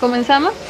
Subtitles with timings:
[0.00, 0.69] ¿Comenzamos?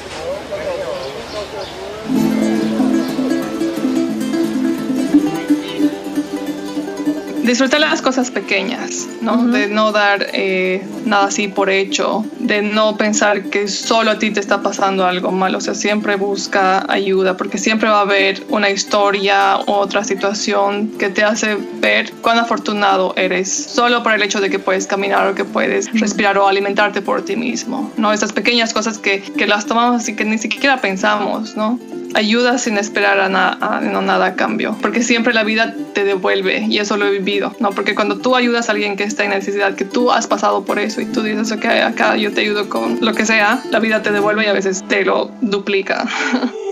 [7.51, 9.49] Disfrutar las cosas pequeñas, ¿no?
[9.49, 14.31] De no dar eh, nada así por hecho, de no pensar que solo a ti
[14.31, 18.45] te está pasando algo malo, o sea, siempre busca ayuda, porque siempre va a haber
[18.51, 24.23] una historia u otra situación que te hace ver cuán afortunado eres, solo por el
[24.23, 28.13] hecho de que puedes caminar o que puedes respirar o alimentarte por ti mismo, ¿no?
[28.13, 31.81] Estas pequeñas cosas que, que las tomamos así que ni siquiera pensamos, ¿no?
[32.15, 36.97] Ayuda sin esperar a, nada a cambio, porque siempre la vida te devuelve y eso
[36.97, 37.71] lo he vivido, ¿no?
[37.71, 40.79] Porque cuando tú ayudas a alguien que está en necesidad, que tú has pasado por
[40.79, 44.03] eso y tú dices, ok, acá yo te ayudo con lo que sea, la vida
[44.03, 46.09] te devuelve y a veces te lo duplica.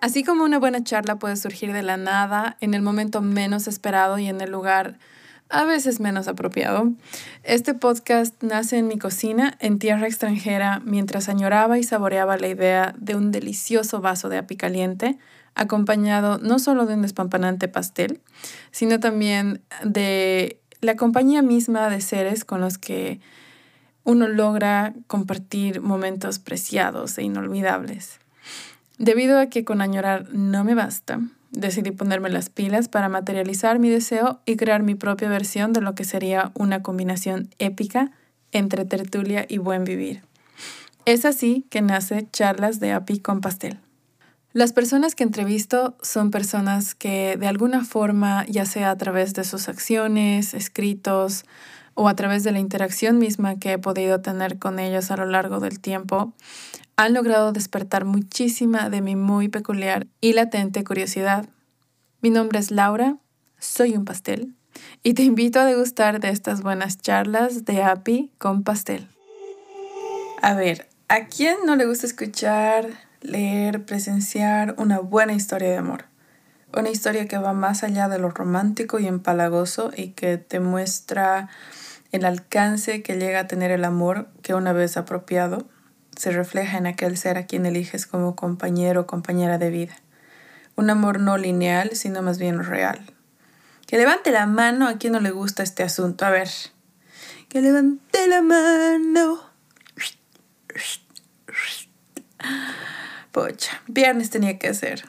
[0.00, 4.18] Así como una buena charla puede surgir de la nada, en el momento menos esperado
[4.18, 4.98] y en el lugar
[5.50, 6.92] a veces menos apropiado,
[7.42, 12.94] este podcast nace en mi cocina en tierra extranjera mientras añoraba y saboreaba la idea
[12.98, 15.18] de un delicioso vaso de api caliente,
[15.54, 18.20] acompañado no solo de un despampanante pastel,
[18.70, 23.20] sino también de la compañía misma de seres con los que
[24.04, 28.20] uno logra compartir momentos preciados e inolvidables.
[29.00, 31.20] Debido a que con añorar no me basta,
[31.52, 35.94] decidí ponerme las pilas para materializar mi deseo y crear mi propia versión de lo
[35.94, 38.10] que sería una combinación épica
[38.52, 40.20] entre tertulia y buen vivir.
[41.06, 43.78] Es así que nace Charlas de API con Pastel.
[44.52, 49.44] Las personas que entrevisto son personas que de alguna forma, ya sea a través de
[49.44, 51.46] sus acciones, escritos
[51.94, 55.24] o a través de la interacción misma que he podido tener con ellos a lo
[55.24, 56.34] largo del tiempo,
[57.00, 61.48] han logrado despertar muchísima de mi muy peculiar y latente curiosidad.
[62.20, 63.16] Mi nombre es Laura,
[63.58, 64.54] soy un pastel
[65.02, 69.08] y te invito a degustar de estas buenas charlas de API con pastel.
[70.42, 72.90] A ver, ¿a quién no le gusta escuchar,
[73.22, 76.04] leer, presenciar una buena historia de amor?
[76.76, 81.48] Una historia que va más allá de lo romántico y empalagoso y que te muestra
[82.12, 85.66] el alcance que llega a tener el amor que una vez apropiado
[86.16, 89.96] se refleja en aquel ser a quien eliges como compañero o compañera de vida.
[90.76, 93.14] Un amor no lineal, sino más bien real.
[93.86, 96.24] Que levante la mano a quien no le gusta este asunto.
[96.24, 96.48] A ver.
[97.48, 99.40] Que levante la mano.
[103.32, 105.04] Pocha, viernes tenía que ser.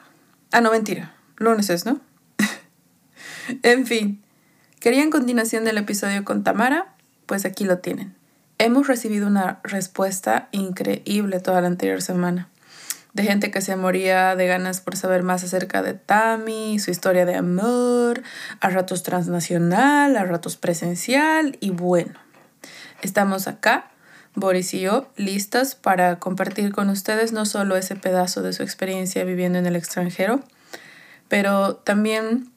[0.50, 1.14] Ah, no, mentira.
[1.36, 2.00] Lunes es, ¿no?
[3.62, 4.22] en fin.
[4.80, 6.94] ¿Querían continuación del episodio con Tamara?
[7.26, 8.16] Pues aquí lo tienen.
[8.64, 12.48] Hemos recibido una respuesta increíble toda la anterior semana.
[13.12, 17.26] De gente que se moría de ganas por saber más acerca de Tami, su historia
[17.26, 18.22] de amor,
[18.60, 22.14] a ratos transnacional, a ratos presencial y bueno.
[23.02, 23.90] Estamos acá,
[24.36, 29.24] Boris y yo, listas para compartir con ustedes no solo ese pedazo de su experiencia
[29.24, 30.38] viviendo en el extranjero,
[31.26, 32.52] pero también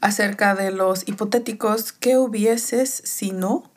[0.00, 3.69] acerca de los hipotéticos que hubieses si no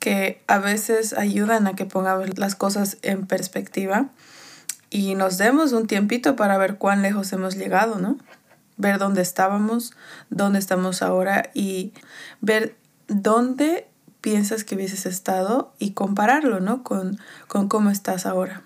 [0.00, 4.08] que a veces ayudan a que pongamos las cosas en perspectiva
[4.88, 8.18] y nos demos un tiempito para ver cuán lejos hemos llegado, ¿no?
[8.76, 9.92] Ver dónde estábamos,
[10.30, 11.92] dónde estamos ahora y
[12.40, 13.86] ver dónde
[14.20, 16.82] piensas que hubieses estado y compararlo, ¿no?
[16.82, 18.62] Con, con cómo estás ahora.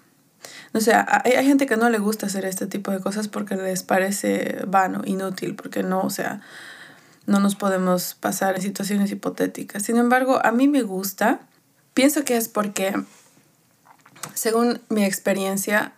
[0.72, 3.56] O sea, hay, hay, gente que no le gusta hacer este tipo de cosas porque
[3.56, 6.40] les parece vano, inútil, porque no, o sea,
[7.26, 9.82] no nos podemos pasar en situaciones hipotéticas.
[9.82, 11.40] Sin embargo, a mí me gusta.
[11.94, 12.94] Pienso que es porque,
[14.34, 15.94] según mi experiencia,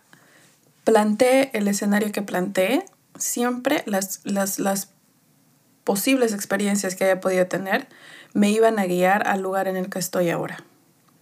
[0.83, 2.85] planteé el escenario que planteé.
[3.17, 4.89] Siempre las, las, las
[5.83, 7.87] posibles experiencias que haya podido tener
[8.33, 10.63] me iban a guiar al lugar en el que estoy ahora.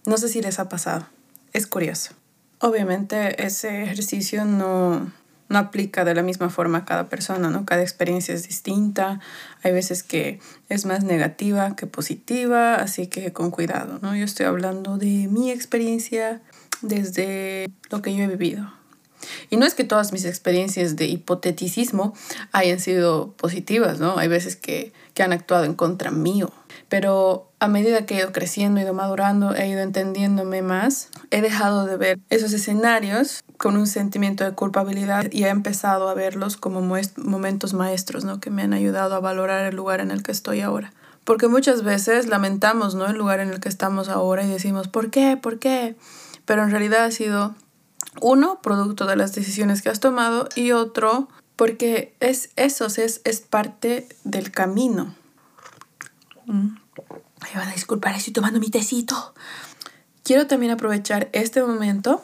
[0.04, 1.06] No sé si les ha pasado.
[1.52, 2.12] Es curioso.
[2.60, 5.10] Obviamente ese ejercicio no,
[5.48, 7.64] no aplica de la misma forma a cada persona, ¿no?
[7.64, 9.20] Cada experiencia es distinta,
[9.62, 14.16] hay veces que es más negativa que positiva, así que con cuidado, ¿no?
[14.16, 16.40] Yo estoy hablando de mi experiencia
[16.82, 18.72] desde lo que yo he vivido.
[19.50, 22.14] Y no es que todas mis experiencias de hipoteticismo
[22.52, 24.18] hayan sido positivas, ¿no?
[24.18, 26.52] Hay veces que, que han actuado en contra mío.
[26.88, 31.40] Pero a medida que he ido creciendo, he ido madurando, he ido entendiéndome más, he
[31.40, 36.56] dejado de ver esos escenarios con un sentimiento de culpabilidad y he empezado a verlos
[36.56, 38.40] como momentos maestros, ¿no?
[38.40, 40.92] Que me han ayudado a valorar el lugar en el que estoy ahora.
[41.24, 43.06] Porque muchas veces lamentamos, ¿no?
[43.06, 45.36] El lugar en el que estamos ahora y decimos, ¿por qué?
[45.36, 45.96] ¿Por qué?
[46.44, 47.54] Pero en realidad ha sido,
[48.20, 53.40] uno, producto de las decisiones que has tomado y otro, porque es eso, es, es
[53.40, 55.14] parte del camino.
[56.46, 56.76] Mm.
[57.42, 59.34] Me van a disculpar, estoy tomando mi tecito.
[60.22, 62.22] Quiero también aprovechar este momento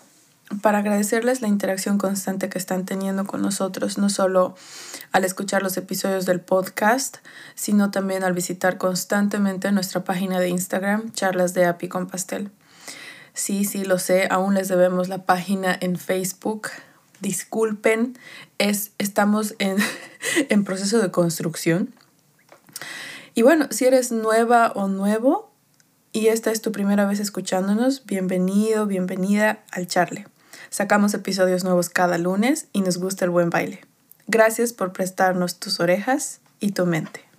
[0.61, 4.55] para agradecerles la interacción constante que están teniendo con nosotros, no solo
[5.13, 7.19] al escuchar los episodios del podcast,
[7.55, 12.51] sino también al visitar constantemente nuestra página de Instagram, charlas de Api con Pastel.
[13.35, 16.69] Sí, sí, lo sé, aún les debemos la página en Facebook.
[17.21, 18.19] Disculpen,
[18.59, 19.77] es, estamos en,
[20.49, 21.95] en proceso de construcción.
[23.35, 25.51] Y bueno, si eres nueva o nuevo
[26.13, 30.27] y esta es tu primera vez escuchándonos, bienvenido, bienvenida al Charle.
[30.71, 33.81] Sacamos episodios nuevos cada lunes y nos gusta el buen baile.
[34.27, 37.32] Gracias por prestarnos tus orejas y tu mente.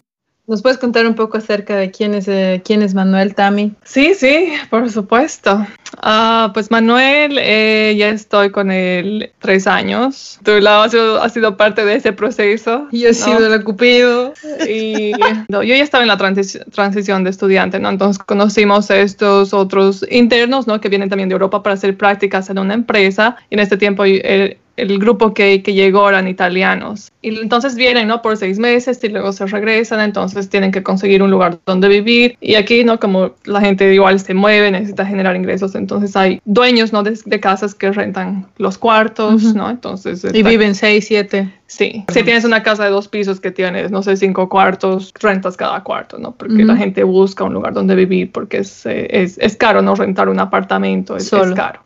[0.46, 3.76] ¿Nos puedes contar un poco acerca de quién es, eh, quién es Manuel Tami?
[3.84, 5.66] Sí, sí, por supuesto.
[6.02, 10.40] Ah, pues Manuel, eh, ya estoy con él tres años.
[10.44, 12.90] Tú has sido, sido parte de ese proceso.
[12.92, 14.34] Yo he sido el cupido.
[14.68, 15.14] Y
[15.48, 17.90] yo ya estaba en la transición de estudiante, ¿no?
[17.90, 20.82] Entonces conocimos a estos otros internos, ¿no?
[20.82, 23.38] Que vienen también de Europa para hacer prácticas en una empresa.
[23.50, 27.12] Y en este tiempo él, el grupo que, que, llegó eran italianos.
[27.22, 28.22] Y entonces vienen, ¿no?
[28.22, 32.38] Por seis meses y luego se regresan, entonces tienen que conseguir un lugar donde vivir.
[32.42, 33.00] Y aquí, ¿no?
[33.00, 37.04] Como la gente igual se mueve, necesita generar ingresos, entonces hay dueños, ¿no?
[37.04, 39.70] De, casas que rentan los cuartos, ¿no?
[39.70, 40.26] Entonces...
[40.34, 41.52] Y viven seis, siete.
[41.74, 45.58] Sí, si tienes una casa de dos pisos que tienes, no sé, cinco cuartos, rentas
[45.58, 46.32] cada cuarto, ¿no?
[46.32, 49.96] Porque la gente busca un lugar donde vivir porque es, eh, es, es caro, ¿no?
[49.96, 51.82] Rentar un apartamento es, es caro.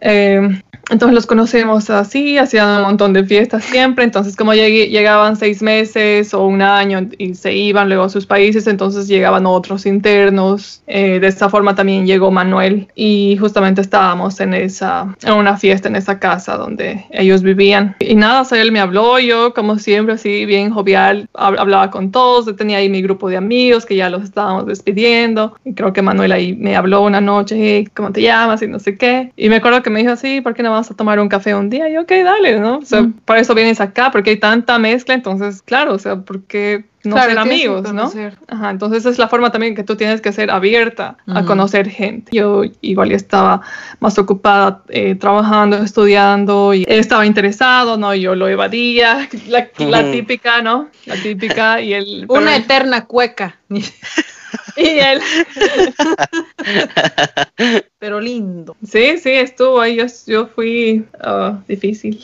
[0.00, 5.62] Eh, entonces los conocemos así, hacían un montón de fiestas siempre, entonces como llegaban seis
[5.62, 10.82] meses o un año y se iban luego a sus países, entonces llegaban otros internos,
[10.86, 15.88] eh, de esta forma también llegó Manuel y justamente estábamos en esa, en una fiesta
[15.88, 20.46] en esa casa donde ellos vivían y nada, él me habló, yo como siempre así
[20.46, 24.66] bien jovial, hablaba con todos, tenía ahí mi grupo de amigos que ya los estábamos
[24.66, 28.62] despidiendo y creo que Manuel ahí me habló una noche, ¿cómo te llamas?
[28.62, 30.90] y no sé qué, y me acuerdo que me dijo así, ¿por qué no vamos
[30.90, 31.88] a tomar un café un día?
[31.88, 32.78] Y ok, dale, ¿no?
[32.78, 36.84] O sea, para eso vienes acá, porque hay tanta mezcla, entonces, claro, o sea, porque
[37.04, 38.10] no ser amigos, ¿no?
[38.48, 42.30] Ajá, entonces es la forma también que tú tienes que ser abierta a conocer gente.
[42.36, 43.62] Yo igual estaba
[44.00, 48.14] más ocupada eh, trabajando, estudiando y estaba interesado, ¿no?
[48.14, 50.88] Yo lo evadía, la, la típica, ¿no?
[51.06, 52.26] La típica y el...
[52.28, 53.58] Una eterna cueca.
[54.76, 55.20] y él.
[57.98, 58.76] Pero lindo.
[58.86, 59.96] Sí, sí, estuvo ahí.
[59.96, 62.20] Yo, yo fui uh, difícil.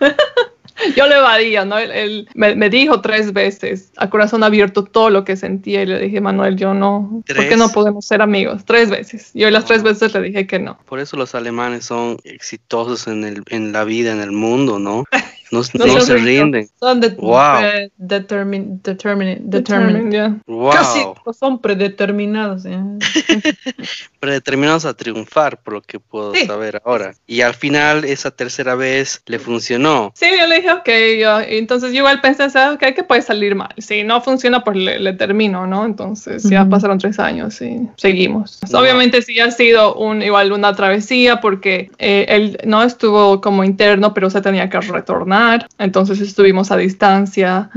[0.96, 1.78] yo le evadía, ¿no?
[1.78, 6.20] Él, me, dijo tres veces a corazón abierto todo lo que sentía y le dije,
[6.20, 8.64] Manuel, yo no, ¿por qué no podemos ser amigos?
[8.64, 9.30] Tres veces.
[9.34, 10.78] Yo las tres veces le dije que no.
[10.86, 15.04] Por eso los alemanes son exitosos en, el, en la vida, en el mundo, ¿no?
[15.50, 16.68] No, no, se rinden.
[16.78, 17.90] Son de, wow.
[17.96, 20.70] determin, determin, wow.
[20.72, 21.00] Casi
[21.38, 22.64] son predeterminados.
[24.20, 27.14] predeterminados a triunfar, por lo que puedo saber ahora.
[27.26, 30.12] Y al final, esa tercera vez le funcionó.
[30.14, 30.88] Sí, yo le dije, ok,
[31.20, 33.74] yo, entonces yo igual pensé, ok, que puede salir mal.
[33.78, 35.86] Si no funciona, pues le, termino, ¿no?
[35.86, 38.60] Entonces ya pasaron tres años y seguimos.
[38.72, 44.12] Obviamente sí ha sido un, igual una travesía porque eh, él no estuvo como interno,
[44.12, 45.37] pero se tenía que retornar
[45.78, 47.70] entonces estuvimos a distancia.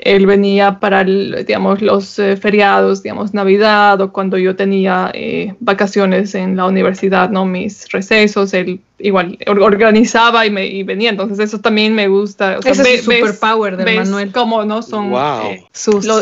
[0.00, 6.34] Él venía para, digamos, los eh, feriados, digamos, Navidad o cuando yo tenía eh, vacaciones
[6.34, 7.44] en la universidad, ¿no?
[7.46, 12.58] Mis recesos, él igual organizaba y, me, y venía, entonces eso también me gusta.
[12.58, 14.32] O sea, Ese es superpower de Manuel.
[14.32, 15.64] Cómo no son eh,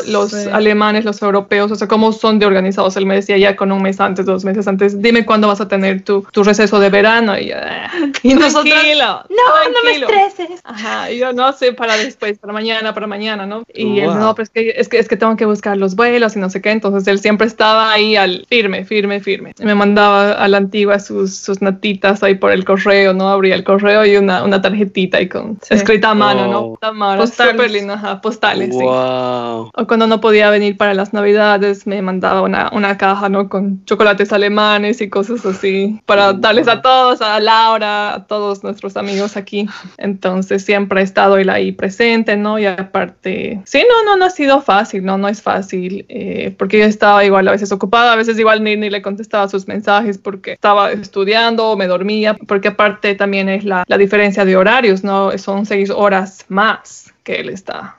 [0.06, 2.96] los alemanes, los europeos, o sea, cómo son de organizados.
[2.96, 5.68] Él me decía ya con un mes antes, dos meses antes, dime cuándo vas a
[5.68, 7.38] tener tu, tu receso de verano.
[7.38, 7.90] Y, ah,
[8.22, 10.60] y nosotros, no, no me estreses.
[10.64, 13.64] Ajá, y yo no sé, para después, para mañana, para mañana, ¿no?
[13.72, 16.36] Y él, no, pero es que, es, que, es que tengo que buscar los vuelos
[16.36, 19.52] y no sé qué, entonces él siempre estaba ahí al firme, firme, firme.
[19.60, 23.28] Me mandaba a la antigua sus, sus notitas ahí por el correo, ¿no?
[23.28, 26.78] Abría el correo y una, una tarjetita y con escrita a mano, ¿no?
[26.80, 27.88] A mano, postales.
[27.88, 28.84] ajá, postales, sí.
[28.84, 33.48] O cuando no podía venir para las navidades, me mandaba una, una caja, ¿no?
[33.48, 38.96] Con chocolates alemanes y cosas así, para darles a todos, a Laura, a todos nuestros
[38.96, 39.68] amigos aquí.
[39.98, 42.58] Entonces siempre he estado él ahí presente, ¿no?
[42.58, 46.78] Y aparte, sí, no, no, no ha sido fácil, no, no es fácil, eh, porque
[46.78, 50.18] yo estaba igual a veces ocupada, a veces igual ni, ni le contestaba sus mensajes
[50.18, 55.02] porque estaba estudiando o me dormía, porque aparte también es la, la diferencia de horarios,
[55.02, 55.36] ¿no?
[55.38, 57.96] Son seis horas más que él está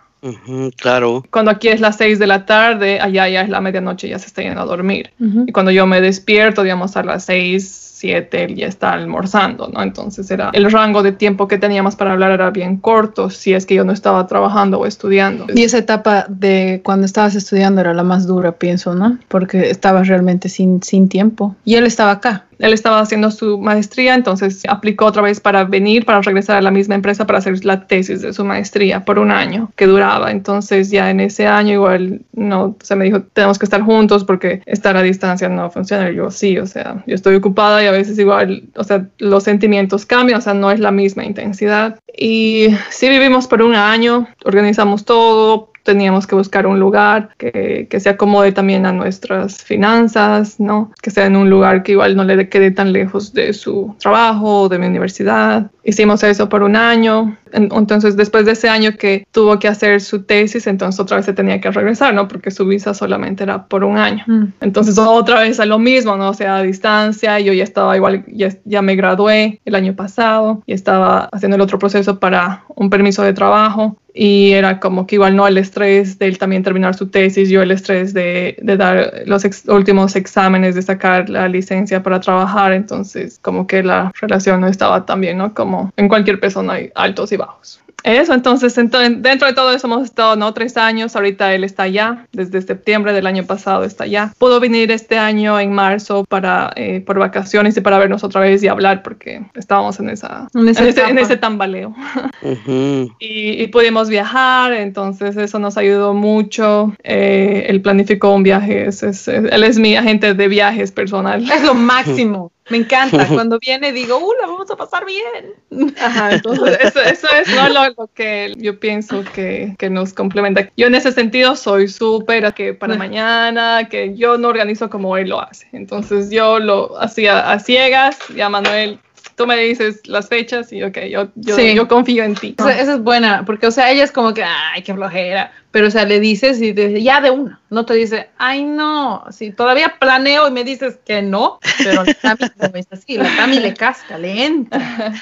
[0.77, 1.23] claro.
[1.29, 4.27] Cuando aquí es las 6 de la tarde, allá ya es la medianoche, ya se
[4.27, 5.11] está yendo a dormir.
[5.19, 9.81] Y cuando yo me despierto, digamos, a las 6, 7, él ya está almorzando, ¿no?
[9.81, 13.65] Entonces era el rango de tiempo que teníamos para hablar era bien corto, si es
[13.65, 15.45] que yo no estaba trabajando o estudiando.
[15.53, 19.17] Y esa etapa de cuando estabas estudiando era la más dura, pienso, ¿no?
[19.27, 21.55] Porque estabas realmente sin, sin tiempo.
[21.65, 26.05] Y él estaba acá él estaba haciendo su maestría, entonces aplicó otra vez para venir,
[26.05, 29.31] para regresar a la misma empresa para hacer la tesis de su maestría por un
[29.31, 30.31] año que duraba.
[30.31, 34.61] Entonces ya en ese año igual no, se me dijo, tenemos que estar juntos porque
[34.65, 36.09] estar a distancia no funciona.
[36.09, 39.43] Y yo sí, o sea, yo estoy ocupada y a veces igual, o sea, los
[39.43, 41.99] sentimientos cambian, o sea, no es la misma intensidad.
[42.17, 47.99] Y sí vivimos por un año, organizamos todo, teníamos que buscar un lugar que, que,
[47.99, 50.91] se acomode también a nuestras finanzas, ¿no?
[51.01, 54.63] Que sea en un lugar que igual no le quede tan lejos de su trabajo
[54.63, 55.69] o de mi universidad.
[55.83, 57.37] Hicimos eso por un año.
[57.53, 61.33] Entonces, después de ese año que tuvo que hacer su tesis, entonces otra vez se
[61.33, 62.27] tenía que regresar, ¿no?
[62.27, 64.23] Porque su visa solamente era por un año.
[64.25, 64.45] Mm.
[64.61, 66.29] Entonces, otra vez a lo mismo, ¿no?
[66.29, 67.39] O sea, a distancia.
[67.39, 71.61] Yo ya estaba igual, ya, ya me gradué el año pasado y estaba haciendo el
[71.61, 76.17] otro proceso para un permiso de trabajo y era como que igual no el estrés
[76.17, 80.73] de él también terminar su tesis, yo el estrés de, de dar los últimos exámenes,
[80.75, 85.37] de sacar la licencia para trabajar, entonces como que la relación no estaba tan bien,
[85.37, 85.53] ¿no?
[85.53, 87.81] Como en cualquier persona hay altos y bajos.
[88.05, 90.53] Eso, entonces, dentro de todo eso hemos estado, ¿no?
[90.53, 94.31] Tres años, ahorita él está allá, desde septiembre del año pasado está allá.
[94.37, 98.61] Pudo venir este año en marzo para, eh, por vacaciones y para vernos otra vez
[98.61, 101.95] y hablar porque estábamos en, esa, en, ese, tambaleo.
[103.19, 106.93] y, pudimos viajar, entonces eso nos ayudó mucho.
[107.03, 111.49] Eh, él planificó un viaje, él es mi agente de viajes personal.
[111.51, 112.51] Es lo máximo.
[112.69, 113.27] Me encanta.
[113.27, 115.93] Cuando viene digo, ¡uh, la vamos a pasar bien!
[115.99, 117.69] Ajá, entonces eso, eso es ¿no?
[117.69, 120.71] lo, que yo pienso que, que, nos complementa.
[120.75, 125.29] Yo en ese sentido soy súper que para mañana, que yo no organizo como él
[125.29, 125.67] lo hace.
[125.73, 128.99] Entonces yo lo hacía a ciegas y a Manuel
[129.35, 132.55] tú me dices las fechas y ok, yo, yo, yo confío en ti.
[132.57, 135.91] Esa, es buena, porque, o sea, ella es como que, ay, qué flojera, pero, o
[135.91, 139.51] sea, le dices y te dice, ya de una, no te dice, ay, no, si
[139.51, 143.59] todavía planeo y me dices que no, pero la Tami no es así, la Tami
[143.59, 145.13] le casca, le entra.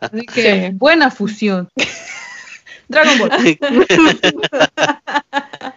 [0.00, 1.68] Así que, buena fusión.
[2.88, 3.30] Dragon Ball.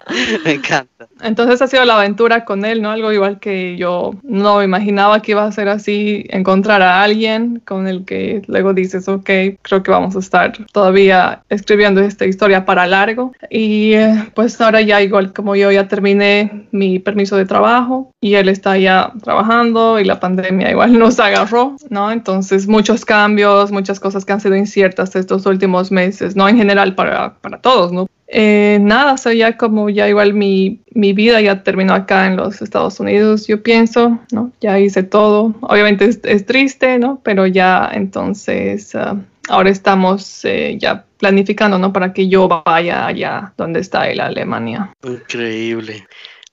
[0.45, 1.07] Me encanta.
[1.21, 2.91] Entonces ha sido la aventura con él, ¿no?
[2.91, 7.87] Algo igual que yo no imaginaba que iba a ser así, encontrar a alguien con
[7.87, 9.29] el que luego dices, ok,
[9.61, 13.33] creo que vamos a estar todavía escribiendo esta historia para largo.
[13.49, 18.35] Y eh, pues ahora ya igual como yo ya terminé mi permiso de trabajo y
[18.35, 22.11] él está ya trabajando y la pandemia igual nos agarró, ¿no?
[22.11, 26.47] Entonces muchos cambios, muchas cosas que han sido inciertas estos últimos meses, ¿no?
[26.47, 28.07] En general para, para todos, ¿no?
[28.31, 32.37] Eh, nada, o sea, ya como ya igual mi, mi, vida ya terminó acá en
[32.37, 34.51] los Estados Unidos, yo pienso, ¿no?
[34.61, 35.55] Ya hice todo.
[35.61, 37.19] Obviamente es, triste, ¿no?
[37.23, 39.15] Pero ya entonces ah,
[39.49, 41.91] ahora estamos eh, ya planificando, ¿no?
[41.91, 44.93] Para que yo vaya allá donde está él, Alemania.
[45.03, 46.05] Increíble.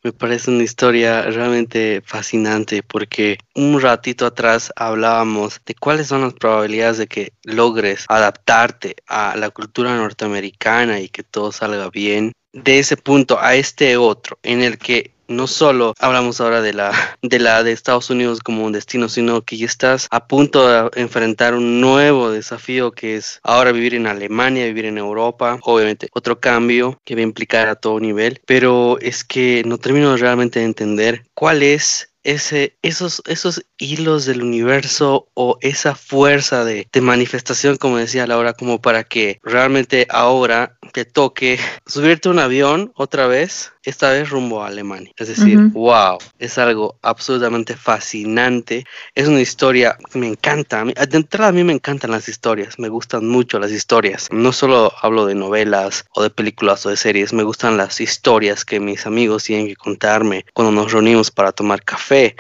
[0.07, 6.33] Me parece una historia realmente fascinante porque un ratito atrás hablábamos de cuáles son las
[6.33, 12.31] probabilidades de que logres adaptarte a la cultura norteamericana y que todo salga bien.
[12.53, 16.93] De ese punto a este otro, en el que no solo hablamos ahora de la,
[17.23, 21.01] de la de Estados Unidos como un destino, sino que ya estás a punto de
[21.01, 26.41] enfrentar un nuevo desafío que es ahora vivir en Alemania, vivir en Europa, obviamente otro
[26.41, 30.67] cambio que va a implicar a todo nivel, pero es que no termino realmente de
[30.67, 37.77] entender cuál es ese, esos, esos hilos del universo o esa fuerza de, de, manifestación,
[37.77, 43.29] como decía Laura, como para que realmente ahora te toque subirte a un avión otra
[43.29, 45.13] vez, esta vez rumbo a Alemania.
[45.17, 48.85] Es decir, wow, es algo absolutamente fascinante.
[49.15, 50.85] Es una historia que me encanta.
[50.85, 54.27] De entrada a mí me encantan las historias, me gustan mucho las historias.
[54.33, 58.65] No solo hablo de novelas o de películas o de series, me gustan las historias
[58.65, 62.35] que mis amigos tienen que contarme cuando nos reunimos para tomar café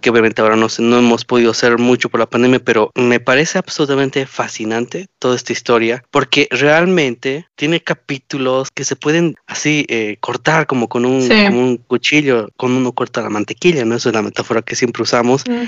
[0.00, 3.58] que obviamente ahora no, no hemos podido hacer mucho por la pandemia, pero me parece
[3.58, 10.66] absolutamente fascinante toda esta historia porque realmente tiene capítulos que se pueden así eh, cortar
[10.66, 13.96] como con un, un cuchillo, con uno corta la mantequilla, ¿no?
[13.96, 15.44] Esa es la metáfora que siempre usamos.
[15.48, 15.64] Mm.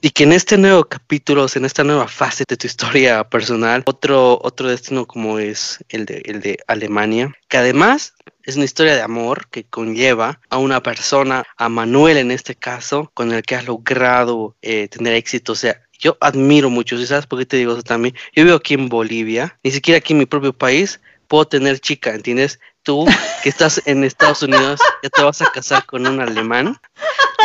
[0.00, 4.38] Y que en este nuevo capítulo, en esta nueva fase de tu historia personal, otro,
[4.42, 8.14] otro destino como es el de, el de Alemania, que además
[8.46, 13.10] es una historia de amor que conlleva a una persona, a Manuel en este caso,
[13.12, 15.52] con el que has logrado eh, tener éxito.
[15.52, 18.14] O sea, yo admiro mucho, ¿sí ¿sabes por qué te digo eso también?
[18.34, 22.14] Yo vivo aquí en Bolivia, ni siquiera aquí en mi propio país puedo tener chica,
[22.14, 22.60] ¿entiendes?
[22.84, 23.04] Tú
[23.42, 26.78] que estás en Estados Unidos, ya te vas a casar con un alemán.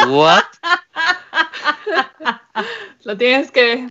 [0.07, 0.43] What?
[3.03, 3.87] Lo tienes que.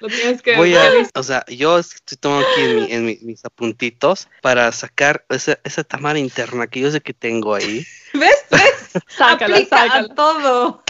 [0.00, 0.56] Lo tienes que.
[0.56, 4.72] Voy a, o sea, yo estoy tomando aquí en, mi, en mi, mis apuntitos para
[4.72, 7.86] sacar esa, esa tamara interna que yo sé que tengo ahí.
[8.14, 8.44] ¿Ves?
[8.50, 8.90] ¿Ves?
[9.08, 10.08] Sácala, Aplica sácala.
[10.10, 10.82] a todo.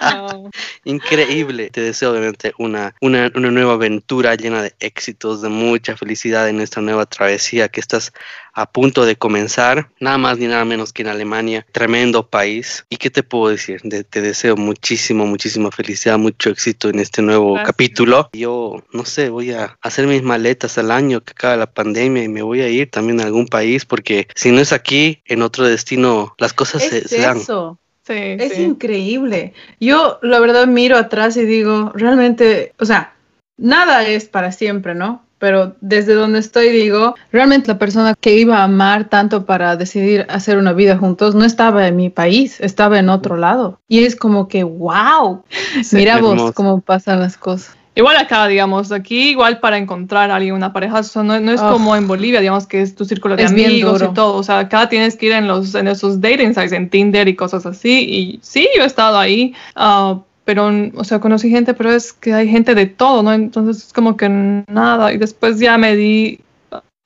[0.00, 0.50] No.
[0.84, 1.68] Increíble.
[1.70, 6.60] Te deseo obviamente una, una, una nueva aventura llena de éxitos, de mucha felicidad en
[6.60, 8.12] esta nueva travesía que estás
[8.54, 9.90] a punto de comenzar.
[10.00, 11.66] Nada más ni nada menos que en Alemania.
[11.72, 12.86] Tremendo país.
[12.88, 13.80] ¿Y qué te puedo decir?
[13.84, 17.66] De- te deseo muchísimo, muchísima felicidad, mucho éxito en este nuevo Gracias.
[17.72, 18.28] capítulo.
[18.32, 22.28] Yo, no sé, voy a hacer mis maletas al año que acaba la pandemia y
[22.28, 25.66] me voy a ir también a algún país porque si no es aquí, en otro
[25.66, 27.38] destino, las cosas se, Es se dan.
[27.38, 27.78] eso.
[28.06, 28.62] Sí, Es sí.
[28.62, 29.54] increíble.
[29.80, 33.14] Yo, la verdad, miro atrás y digo, realmente, o sea,
[33.56, 35.23] nada es para siempre, ¿no?
[35.44, 40.24] Pero desde donde estoy digo, realmente la persona que iba a amar tanto para decidir
[40.30, 43.78] hacer una vida juntos no estaba en mi país, estaba en otro lado.
[43.86, 45.42] Y es como que, wow,
[45.82, 45.96] Sí.
[45.96, 46.54] mira vos Hermoso.
[46.54, 47.76] cómo pasan las cosas.
[47.94, 51.72] Igual acá, digamos, aquí igual para encontrar a alguien, una pareja, no, no es Oh.
[51.72, 54.36] como en Bolivia, digamos que es tu círculo de Es amigos y todo.
[54.36, 57.36] O sea, acá tienes que ir en los en esos dating sites, en Tinder y
[57.36, 58.00] cosas así.
[58.08, 62.32] Y sí, yo he estado ahí, ah, pero, o sea, conocí gente, pero es que
[62.34, 63.32] hay gente de todo, ¿no?
[63.32, 64.28] Entonces es como que
[64.68, 65.12] nada.
[65.12, 66.40] Y después ya me di,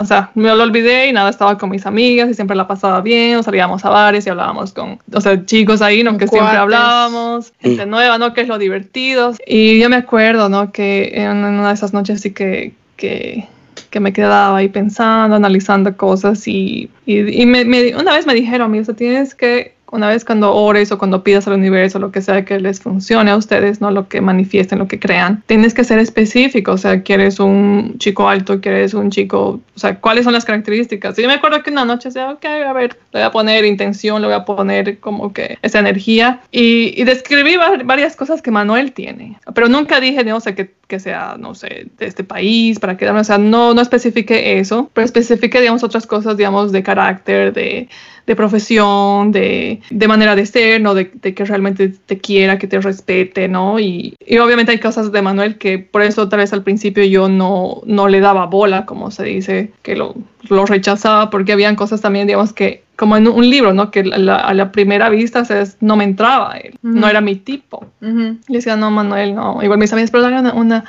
[0.00, 3.00] o sea, me lo olvidé y nada, estaba con mis amigas y siempre la pasaba
[3.00, 6.12] bien, o salíamos a bares y hablábamos con, o sea, chicos ahí, ¿no?
[6.12, 6.59] Que siempre cuates.
[6.61, 8.33] hablábamos, gente nueva, ¿no?
[8.35, 9.35] Que es lo divertido.
[9.47, 10.71] Y yo me acuerdo, ¿no?
[10.73, 13.47] Que en una de esas noches sí que, que,
[13.90, 18.35] que me quedaba ahí pensando, analizando cosas y, y, y me, me- una vez me
[18.35, 21.54] dijeron a mí, o sea, tienes que, una vez cuando ores o cuando pidas al
[21.54, 24.99] universo, lo que sea que les funcione a ustedes, no lo que manifiesten, lo que
[24.99, 29.78] crean, tienes que ser específico, o sea, quieres un chico alto, quieres un chico, o
[29.78, 31.18] sea, ¿cuáles son las características?
[31.18, 33.64] Y yo me acuerdo que una noche decía, ok, a ver, le voy a poner
[33.64, 38.42] intención, le voy a poner como que esa energía y, y describí va- varias cosas
[38.42, 42.24] que Manuel tiene, pero nunca dije, no sé, que, que sea, no sé, de este
[42.24, 46.72] país, para quedarme, o sea, no, no especifique eso, pero especifique, digamos, otras cosas, digamos,
[46.72, 47.88] de carácter, de,
[48.29, 50.95] de profesión, de, de manera de ser, ¿no?
[50.95, 53.81] De, de que realmente te quiera, que te respete, ¿no?
[53.81, 57.29] Y, y obviamente hay cosas de Manuel que por eso tal vez al principio yo
[57.29, 60.14] no, no le daba bola, como se dice, que lo,
[60.49, 63.91] lo rechazaba, porque habían cosas también, digamos, que como en un libro, ¿no?
[63.91, 65.45] Que la- a la primera vista
[65.81, 67.87] no me entraba él, no era mi tipo.
[68.49, 69.62] Y decía, no, Manuel, no.
[69.62, 70.85] Igual mis amigas, pero una, una,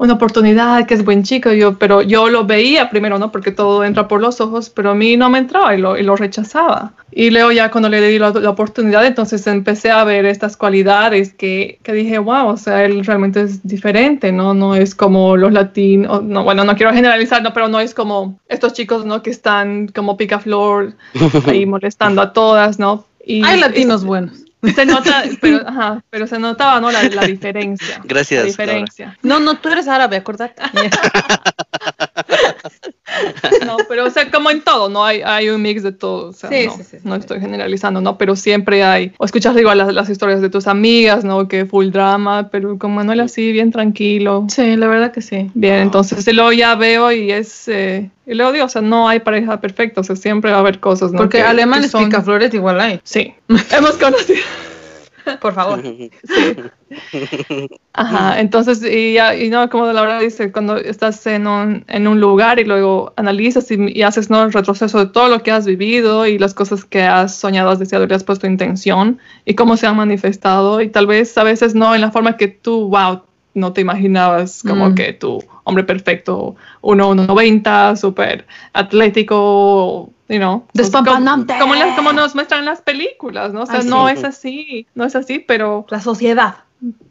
[0.00, 1.52] una oportunidad, que es buen chico.
[1.52, 3.30] Yo, pero yo lo veía primero, ¿no?
[3.30, 6.02] Porque todo entra por los ojos, pero a mí no me entraba y lo, y
[6.02, 6.92] lo rechazaba.
[7.12, 11.34] Y luego ya cuando le di la, la oportunidad, entonces empecé a ver estas cualidades
[11.34, 14.54] que, que dije, wow, o sea, él realmente es diferente, ¿no?
[14.54, 18.38] No es como los latinos, no, bueno, no quiero generalizar, no, pero no es como
[18.48, 19.22] estos chicos, ¿no?
[19.22, 20.94] Que están como picaflor
[21.46, 23.04] ahí molestando a todas, ¿no?
[23.24, 24.44] Y Hay latinos es- buenos.
[24.62, 26.90] Se nota, pero, ajá, pero se notaba, ¿no?
[26.90, 28.00] La, la diferencia.
[28.04, 29.18] Gracias, La diferencia.
[29.22, 30.62] No, no, tú eres árabe, acordate.
[33.66, 35.04] No, pero, o sea, como en todo, ¿no?
[35.04, 36.28] Hay, hay un mix de todo.
[36.28, 38.16] O sea, Sí, no, sí, sí, sí, no estoy generalizando, ¿no?
[38.18, 39.12] Pero siempre hay.
[39.18, 41.48] O escuchas igual las, las historias de tus amigas, ¿no?
[41.48, 44.46] Que full drama, pero con Manuel así, bien tranquilo.
[44.48, 45.50] Sí, la verdad que sí.
[45.54, 47.66] Bien, entonces y luego ya veo y es.
[47.68, 50.60] eh, y luego digo, o sea, no hay pareja perfecta, o sea, siempre va a
[50.60, 51.18] haber cosas, ¿no?
[51.18, 53.00] Porque Que- alemanes que son- picaflores igual hay.
[53.02, 53.34] Sí,
[53.72, 54.40] hemos conocido.
[55.40, 55.82] Por favor.
[57.92, 62.08] Ajá, entonces, y, ya, y no, como la verdad dice, cuando estás en un, en
[62.08, 64.42] un lugar y luego analizas y, y haces ¿no?
[64.42, 67.78] el retroceso de todo lo que has vivido y las cosas que has soñado, has
[67.78, 71.44] deseado y le has puesto intención y cómo se han manifestado y tal vez a
[71.44, 73.22] veces no en la forma que tú, wow,
[73.54, 74.94] no te imaginabas como Mm.
[74.94, 81.54] que tu hombre perfecto, 1,90, súper atlético, you know, Despampanante.
[81.58, 83.62] Como, como, las- como nos muestran las películas, ¿no?
[83.62, 84.14] O sea, Ay, no sí.
[84.14, 86.56] es así, no es así, pero La sociedad.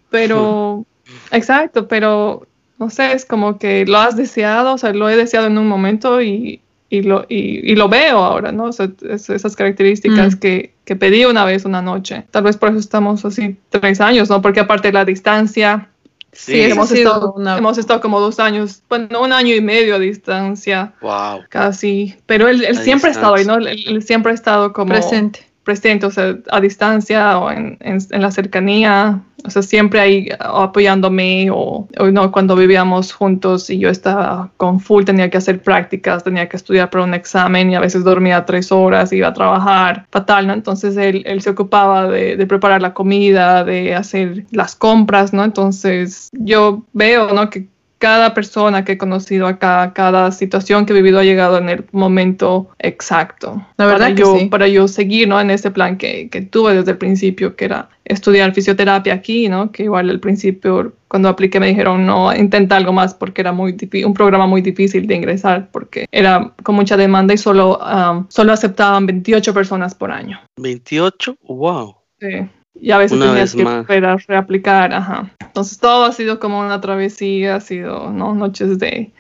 [0.10, 0.86] pero,
[1.32, 2.48] exacto, pero
[2.78, 5.68] no sé, es como que lo has deseado, o sea, lo he deseado en un
[5.68, 8.66] momento y, y, lo, y, y lo veo ahora, ¿no?
[8.66, 10.40] O sea, es- esas características Mm.
[10.40, 12.24] que, que pedí una vez, una noche.
[12.32, 14.42] Tal vez por eso estamos así tres años, ¿no?
[14.42, 15.90] Porque aparte de la distancia,
[16.32, 20.00] Sí, hemos, estado, una- hemos estado como dos años, bueno, un año y medio a
[20.00, 21.42] distancia, Wow.
[21.50, 22.16] casi.
[22.28, 23.56] Pero él, él siempre ha estado ahí, ¿no?
[23.58, 25.49] él siempre ha estado como Presente.
[25.64, 31.50] Presente, o sea, a distancia o en, en, la cercanía, o sea, siempre ahí apoyándome
[31.52, 36.24] o, o, no, cuando vivíamos juntos y yo estaba con full, tenía que hacer prácticas,
[36.24, 40.06] tenía que estudiar para un examen y a veces dormía tres horas, iba a trabajar
[40.12, 40.54] fatal, ¿no?
[40.54, 45.44] Entonces él, él se ocupaba de, de, preparar la comida, de hacer las compras, ¿no?
[45.44, 47.50] Entonces yo veo, ¿no?
[47.50, 47.68] Que
[48.00, 51.86] cada persona que he conocido acá, cada situación que he vivido ha llegado en el
[51.92, 53.66] momento exacto.
[53.78, 54.46] La verdad para que yo, sí.
[54.46, 55.40] Para yo seguir, ¿no?
[55.40, 59.72] En ese plan que, que, tuve desde el principio, que era estudiar fisioterapia aquí, ¿no?
[59.72, 63.76] Que igual al principio, cuando apliqué, me dijeron, no, intenta algo más porque era muy
[64.06, 68.54] un programa muy difícil de ingresar porque era con mucha demanda y solo, um, solo
[68.54, 70.40] aceptaban 28 personas por año.
[70.58, 71.38] ¿28?
[71.44, 71.98] ¡Wow!
[72.20, 73.82] Sí y a veces Una tenías que más.
[73.82, 75.32] esperar, reaplicar, ajá.
[75.40, 78.34] Entonces todo ha sido como una travesía, ha sido ¿no?
[78.36, 79.12] noches de,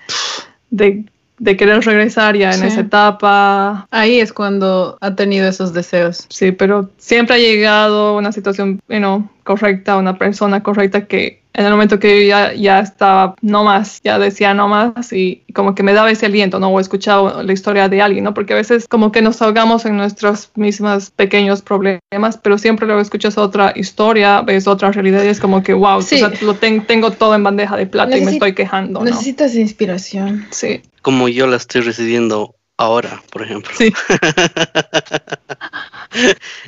[0.70, 1.06] de,
[1.40, 2.68] de querer regresar ya en Sí.
[2.68, 3.88] esa etapa.
[3.92, 6.26] Ahí es cuando ha tenido esos deseos.
[6.30, 11.66] Sí, pero siempre ha llegado una situación you know, correcta, una persona correcta que en
[11.66, 15.74] el momento que yo ya, ya estaba no más, ya decía no más y como
[15.76, 16.70] que me daba ese aliento, ¿no?
[16.70, 18.34] O he escuchado la historia de alguien, ¿no?
[18.36, 23.02] Porque a veces como que nos ahogamos en nuestros mismos pequeños problemas, pero siempre luego
[23.02, 26.16] escuchas otra historia, ves otra realidad y es como que, wow, Sí.
[26.16, 29.06] o sea, lo ten- tengo todo en bandeja de plata y me estoy quejando, ¿no?
[29.06, 30.46] Necesitas inspiración.
[30.52, 33.72] Sí, Como yo la estoy recibiendo ahora, por ejemplo.
[33.76, 33.92] sí.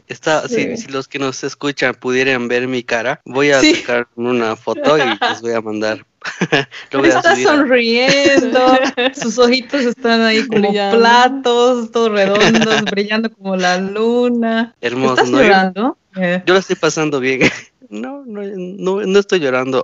[0.08, 0.78] Está, si- Sí.
[0.78, 3.76] si, los que nos escuchan pudieran ver mi cara, voy a Sí.
[3.76, 6.04] sacar una foto y les voy a mandar.
[6.92, 8.80] Lo voy a Está subir sonriendo,
[9.14, 10.98] sus ojitos están ahí como Brillando.
[10.98, 14.74] platos, todos redondos, brillando como la luna.
[14.82, 15.38] Hermoso, ¿Estás ¿no?
[15.38, 15.98] Yo- llorando?
[16.48, 17.42] Yo la estoy pasando bien.
[17.92, 19.84] No, no, no, no estoy llorando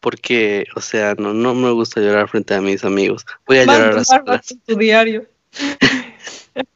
[0.00, 3.24] porque, o sea, no, no me gusta llorar frente a mis amigos.
[3.46, 4.50] Voy a llorar a solas.
[4.50, 5.24] en tu diario.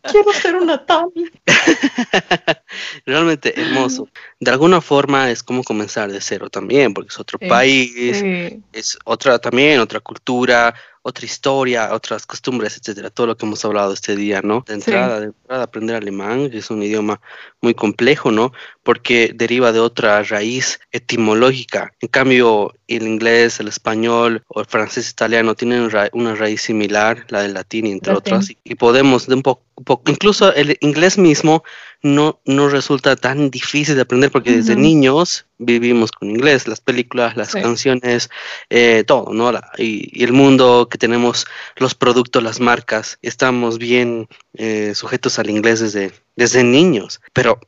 [0.03, 1.31] Quiero ser una Tami.
[3.07, 4.09] Realmente hermoso.
[4.41, 8.63] De alguna forma es como comenzar de cero también, porque es otro Sí, país, Sí.
[8.73, 13.93] es otra también, otra cultura, otra historia, otras costumbres, etcétera, todo lo que hemos hablado
[13.93, 14.65] este día, ¿no?
[14.67, 14.81] De Sí.
[14.81, 17.21] entrada, de entrada aprender alemán, que es un idioma
[17.61, 18.53] muy complejo, ¿no?
[18.89, 21.93] Porque deriva de otra raíz etimológica.
[22.01, 27.27] En cambio, el inglés, el español o el francés italiano tienen ra- una raíz similar,
[27.29, 28.33] la del latín, entre Latín.
[28.35, 29.63] otras, y, podemos de un poco,
[30.07, 31.65] incluso el inglés mismo
[32.03, 37.37] no, no resulta tan difícil de aprender porque desde niños vivimos con inglés, las películas,
[37.37, 37.61] las Sí.
[37.61, 38.31] canciones,
[38.71, 39.53] eh, todo, ¿no?
[39.53, 41.47] La- y, y el mundo que tenemos,
[41.77, 47.21] los productos, las marcas, estamos bien eh, sujetos al inglés desde, desde niños.
[47.35, 47.61] Pero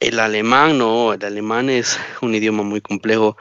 [0.00, 3.36] el alemán, no, el alemán es un idioma muy complejo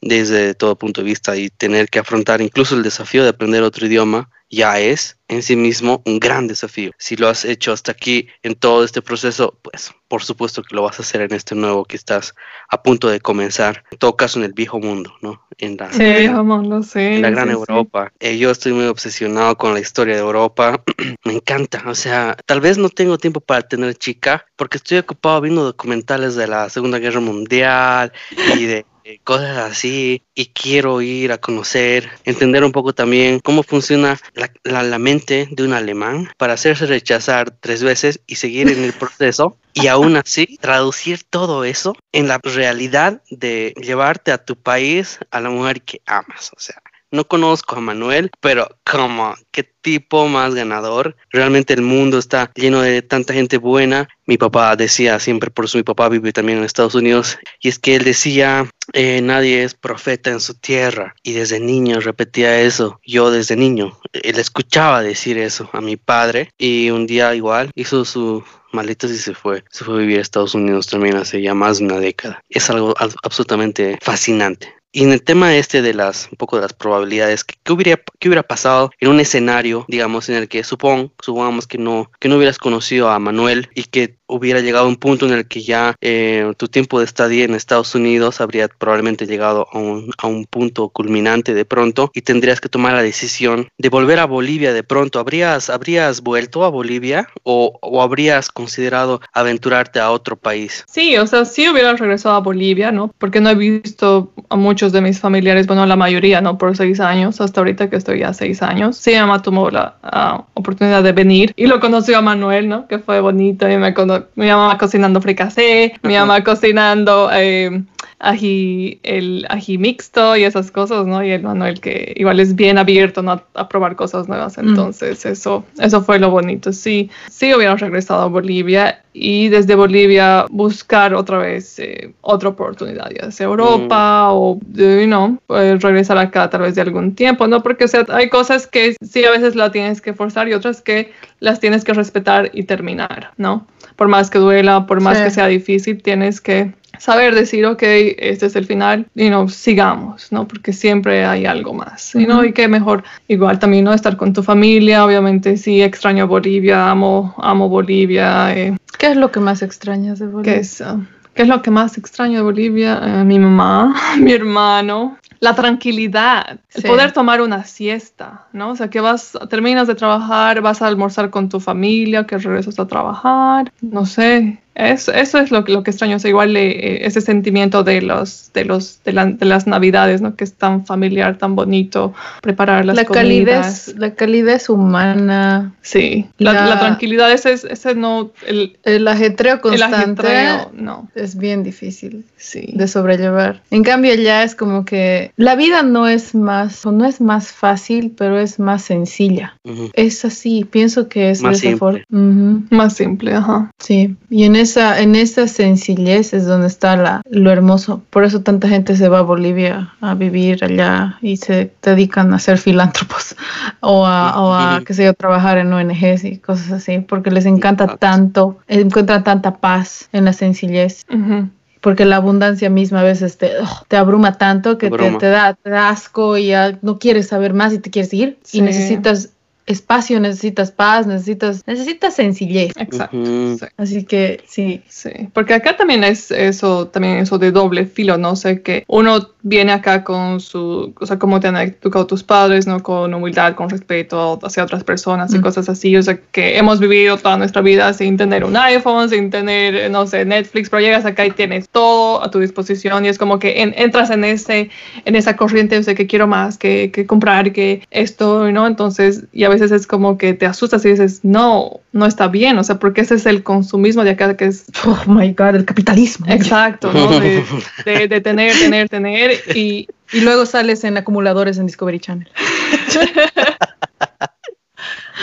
[0.00, 3.86] desde todo punto de vista y tener que afrontar incluso el desafío de aprender otro
[3.86, 6.90] idioma ya es en sí mismo un gran desafío.
[6.98, 10.82] Si lo has hecho hasta aquí en todo este proceso, pues por supuesto que lo
[10.82, 12.34] vas a hacer en este nuevo que estás
[12.68, 13.84] a punto de comenzar.
[13.90, 15.42] En todo caso en el viejo mundo, ¿no?
[15.58, 17.00] En la, Sí, viejo mundo, sí.
[17.00, 17.52] en la gran sí.
[17.54, 18.12] Europa.
[18.20, 20.82] Eh, yo estoy muy obsesionado con la historia de Europa.
[21.24, 21.82] Me encanta.
[21.86, 26.36] O sea, tal vez no tengo tiempo para tener chica porque estoy ocupado viendo documentales
[26.36, 28.12] de la Segunda Guerra Mundial
[28.56, 28.86] y de
[29.22, 34.82] cosas así y quiero ir a conocer, entender un poco también cómo funciona la, la-
[34.82, 39.58] la mente de un alemán para hacerse rechazar tres veces y seguir en el proceso
[39.74, 45.40] y aún así traducir todo eso en la realidad de llevarte a tu país a
[45.40, 46.50] la mujer que amas.
[46.56, 46.80] O sea,
[47.14, 51.16] no conozco a Manuel, pero como, qué tipo más ganador.
[51.30, 54.08] Realmente el mundo está lleno de tanta gente buena.
[54.26, 57.78] Mi papá decía siempre, por eso mi papá vive también en Estados Unidos, y es
[57.78, 61.14] que él decía, eh, nadie es profeta en su tierra.
[61.22, 63.00] Y desde niño repetía eso.
[63.04, 68.04] Yo desde niño, él escuchaba decir eso a mi padre, y un día igual hizo
[68.04, 69.62] su maletas y se fue.
[69.70, 72.40] Se fue a vivir a Estados Unidos también hace ya más de una década.
[72.48, 74.74] Es algo ab- absolutamente fascinante.
[74.96, 78.28] Y en el tema este de las, un poco de las probabilidades, ¿qué, hubiera, qué
[78.28, 82.58] hubiera pasado en un escenario, digamos, en el que supongamos que no, que no hubieras
[82.58, 86.52] conocido a Manuel y que hubiera llegado a un punto en el que ya eh,
[86.56, 90.88] tu tiempo de estadía en Estados Unidos habría probablemente llegado a un, a un punto
[90.88, 95.18] culminante de pronto y tendrías que tomar la decisión de volver a Bolivia de pronto.
[95.18, 100.84] ¿Habrías, habrías vuelto a Bolivia o, o habrías considerado aventurarte a otro país?
[100.88, 103.12] Sí, o sea, sí hubiera regresado a Bolivia, ¿no?
[103.18, 106.58] Porque no he visto a muchos de mis familiares, bueno, la mayoría, ¿no?
[106.58, 108.96] Por seis años, hasta ahorita que estoy ya seis años.
[108.96, 112.86] Sí, mamá tomó la ah, oportunidad de venir y lo conoció a Manuel, ¿no?
[112.88, 113.94] Que fue bonito y me
[114.34, 117.82] mi mamá cocinando fricasé, mi mamá cocinando eh,
[118.18, 121.24] ají, el ají mixto y esas cosas, ¿no?
[121.24, 123.42] Y el Manuel que igual es bien abierto, ¿no?
[123.54, 124.56] A, probar cosas nuevas.
[124.56, 124.68] Mm.
[124.68, 126.72] Entonces, eso, eso fue lo bonito.
[126.72, 133.10] Sí, sí hubiera regresado a Bolivia y desde Bolivia buscar otra vez eh, otra oportunidad,
[133.10, 137.62] ya sea Europa o, you know, pues, regresar acá a través de algún tiempo, ¿no?
[137.62, 140.82] Porque, o sea, hay cosas que sí a veces la tienes que forzar y otras
[140.82, 143.66] que las tienes que respetar y terminar, ¿no?
[143.96, 145.24] Por más que duela, por más Sí.
[145.24, 150.30] que sea difícil, tienes que saber decir, ok, este es el final, y no sigamos,
[150.30, 150.46] ¿no?
[150.46, 152.44] Porque siempre hay algo más, y no, Ujú.
[152.46, 153.92] y que mejor igual también, ¿no?
[153.92, 159.30] Estar con tu familia, obviamente sí, extraño Bolivia, amo, amo Bolivia, eh, ¿Qué es lo
[159.32, 160.54] que más extrañas de Bolivia?
[160.54, 160.98] ¿qué es, ah,
[161.34, 163.00] ¿qué es lo que más extraño de Bolivia?
[163.02, 166.88] Eh, mi mamá, mi hermano, la tranquilidad, el Sí.
[166.88, 168.70] poder tomar una siesta, ¿no?
[168.70, 172.78] O sea, que vas, terminas de trabajar, vas a almorzar con tu familia, que regresas
[172.78, 174.58] a trabajar, no sé.
[174.74, 178.02] Eso, eso es lo, que- lo que extraño, o sea, igual eh, ese sentimiento de
[178.02, 180.34] los, de los, de, la- de las navidades, ¿no?
[180.34, 183.84] Que es tan familiar, tan bonito, preparar las la comidas.
[183.86, 189.06] calidez, la calidez humana, Sí, la, La- la tranquilidad, ese, es- ese no, el, el
[189.06, 192.70] ajetreo el constante ajetreo, no, es bien difícil sí.
[192.74, 193.62] de sobrellevar.
[193.70, 197.52] En cambio allá es como que la vida no es más, o no es más
[197.52, 199.56] fácil, pero es más sencilla.
[199.92, 202.04] Es así, pienso que es Más de esa simple.
[202.10, 202.62] Ujú.
[202.70, 203.70] Más simple, ajá.
[203.78, 208.02] Sí, y en esa, en esa sencillez es donde está la, lo hermoso.
[208.10, 212.38] Por eso tanta gente se va a Bolivia a vivir allá y se dedican a
[212.38, 213.36] ser filántropos
[213.80, 217.46] o a, o a qué sé yo, trabajar en ONGs y cosas así, porque les
[217.46, 221.04] encanta tanto, encuentran tanta paz en la sencillez.
[221.08, 221.48] Ujú.
[221.80, 225.52] Porque la abundancia misma a veces te, ugh, te abruma tanto que te, te da,
[225.52, 228.38] te da asco y ya no quieres saber más y te quieres ir.
[228.42, 228.58] Sí.
[228.58, 229.33] Y necesitas
[229.66, 232.72] espacio, necesitas paz, necesitas, necesitas sencillez.
[232.76, 233.16] Exacto.
[233.16, 233.58] Ujú.
[233.58, 233.66] sí.
[233.76, 238.36] Así que sí, Sí, porque acá también es eso, también eso de doble filo, no
[238.36, 242.66] sé, que uno viene acá con su, o sea, como te han educado tus padres,
[242.66, 242.82] ¿no?
[242.82, 245.42] Con humildad, con respeto hacia otras personas y Mm.
[245.42, 249.30] cosas así, o sea, que hemos vivido toda nuestra vida sin tener un iPhone, sin
[249.30, 253.18] tener, no sé, Netflix, pero llegas acá y tienes todo a tu disposición y es
[253.18, 254.70] como que en- entras en ese,
[255.04, 258.66] en esa corriente, o sea, que quiero más, que, que comprar, que esto, ¿no?
[258.66, 262.58] Entonces, y a veces es como que te asustas y dices, no, no está bien,
[262.58, 265.64] o sea, porque ese es el consumismo de acá que es oh my god, el
[265.64, 266.26] capitalismo.
[266.28, 267.20] Exacto, ¿no?
[267.20, 267.44] De,
[267.84, 272.28] de- de tener, tener, tener y Y luego sales en acumuladores en Discovery Channel.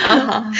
[0.09, 0.51] ajá.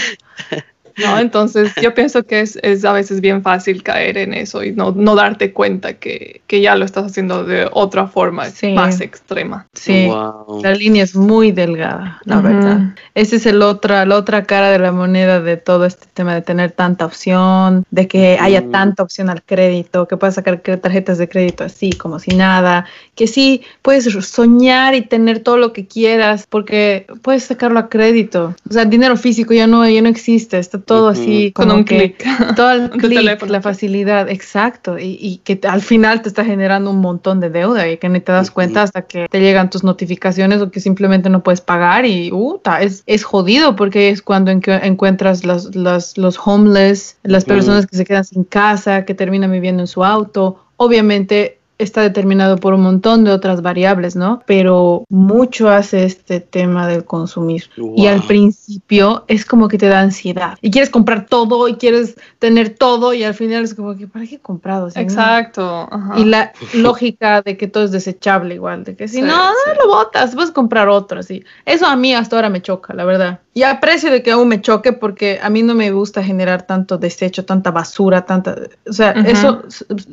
[0.98, 4.72] No, entonces yo pienso que es, es a veces bien fácil caer en eso y
[4.72, 8.74] no, no darte cuenta que, que ya lo estás haciendo de otra forma Sí.
[8.74, 9.68] más extrema.
[9.74, 10.62] Sí, Wow.
[10.64, 12.80] la línea es muy delgada, la verdad.
[13.16, 16.42] Esa es el otra, la otra cara de la moneda de todo este tema de
[16.42, 21.30] tener tanta opción, de que haya tanta opción al crédito, que puedas sacar tarjetas de
[21.30, 22.86] crédito así como si nada,
[23.22, 28.56] que sí puedes soñar y tener todo lo que quieras porque puedes sacarlo a crédito.
[28.68, 31.22] O sea, el dinero físico ya no, ya no existe, está todo Ujú.
[31.22, 32.26] así Con un que- clic.
[32.56, 36.90] todo el En clic, la facilidad, exacto, y, y que al final te está generando
[36.90, 38.56] un montón de deuda y que ni te das Ujú.
[38.56, 42.58] cuenta hasta que te llegan tus notificaciones o que simplemente no puedes pagar y uh,
[42.58, 47.86] ta, es, es jodido porque es cuando encu- encuentras los, los, los homeless, las personas
[47.86, 52.74] que se quedan sin casa, que terminan viviendo en su auto, obviamente está determinado por
[52.74, 54.42] un montón de otras variables, ¿no?
[54.46, 57.64] Pero mucho hace este tema del consumir.
[57.96, 60.58] Y al principio es como que te da ansiedad.
[60.62, 64.26] Y quieres comprar todo y quieres tener todo y al final es como que, ¿para
[64.26, 64.90] qué he comprado?
[64.90, 65.88] Si no- Exacto.
[65.92, 66.20] ajá.
[66.20, 69.74] Y la lógica de que todo es desechable igual, de que si Sí, no, no
[69.84, 71.44] lo botas, puedes comprar otro, así.
[71.66, 73.40] Eso a mí hasta ahora me choca, la verdad.
[73.54, 76.98] Y aprecio de que aún me choque porque a mí no me gusta generar tanto
[76.98, 78.56] desecho, tanta basura, tanta...
[78.88, 79.64] O sea, eso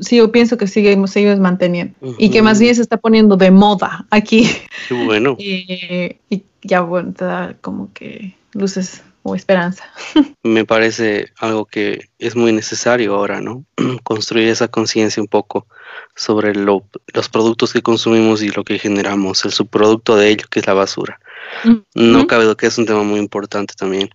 [0.01, 1.95] sí yo pienso que sigue, seguimos manteniendo.
[2.19, 4.51] Y que más bien se está poniendo de moda aquí.
[4.89, 5.37] Qué bueno.
[5.39, 9.85] Y, y ya, bueno, te da como que luces o esperanza.
[10.43, 13.65] Me parece algo que es muy necesario ahora, ¿no?
[14.03, 15.67] Construir esa conciencia un poco
[16.17, 20.59] sobre lo- los productos que consumimos y lo que generamos, el subproducto de ello, que
[20.59, 21.21] es la basura.
[21.95, 24.11] No cabe duda que es un tema muy importante también.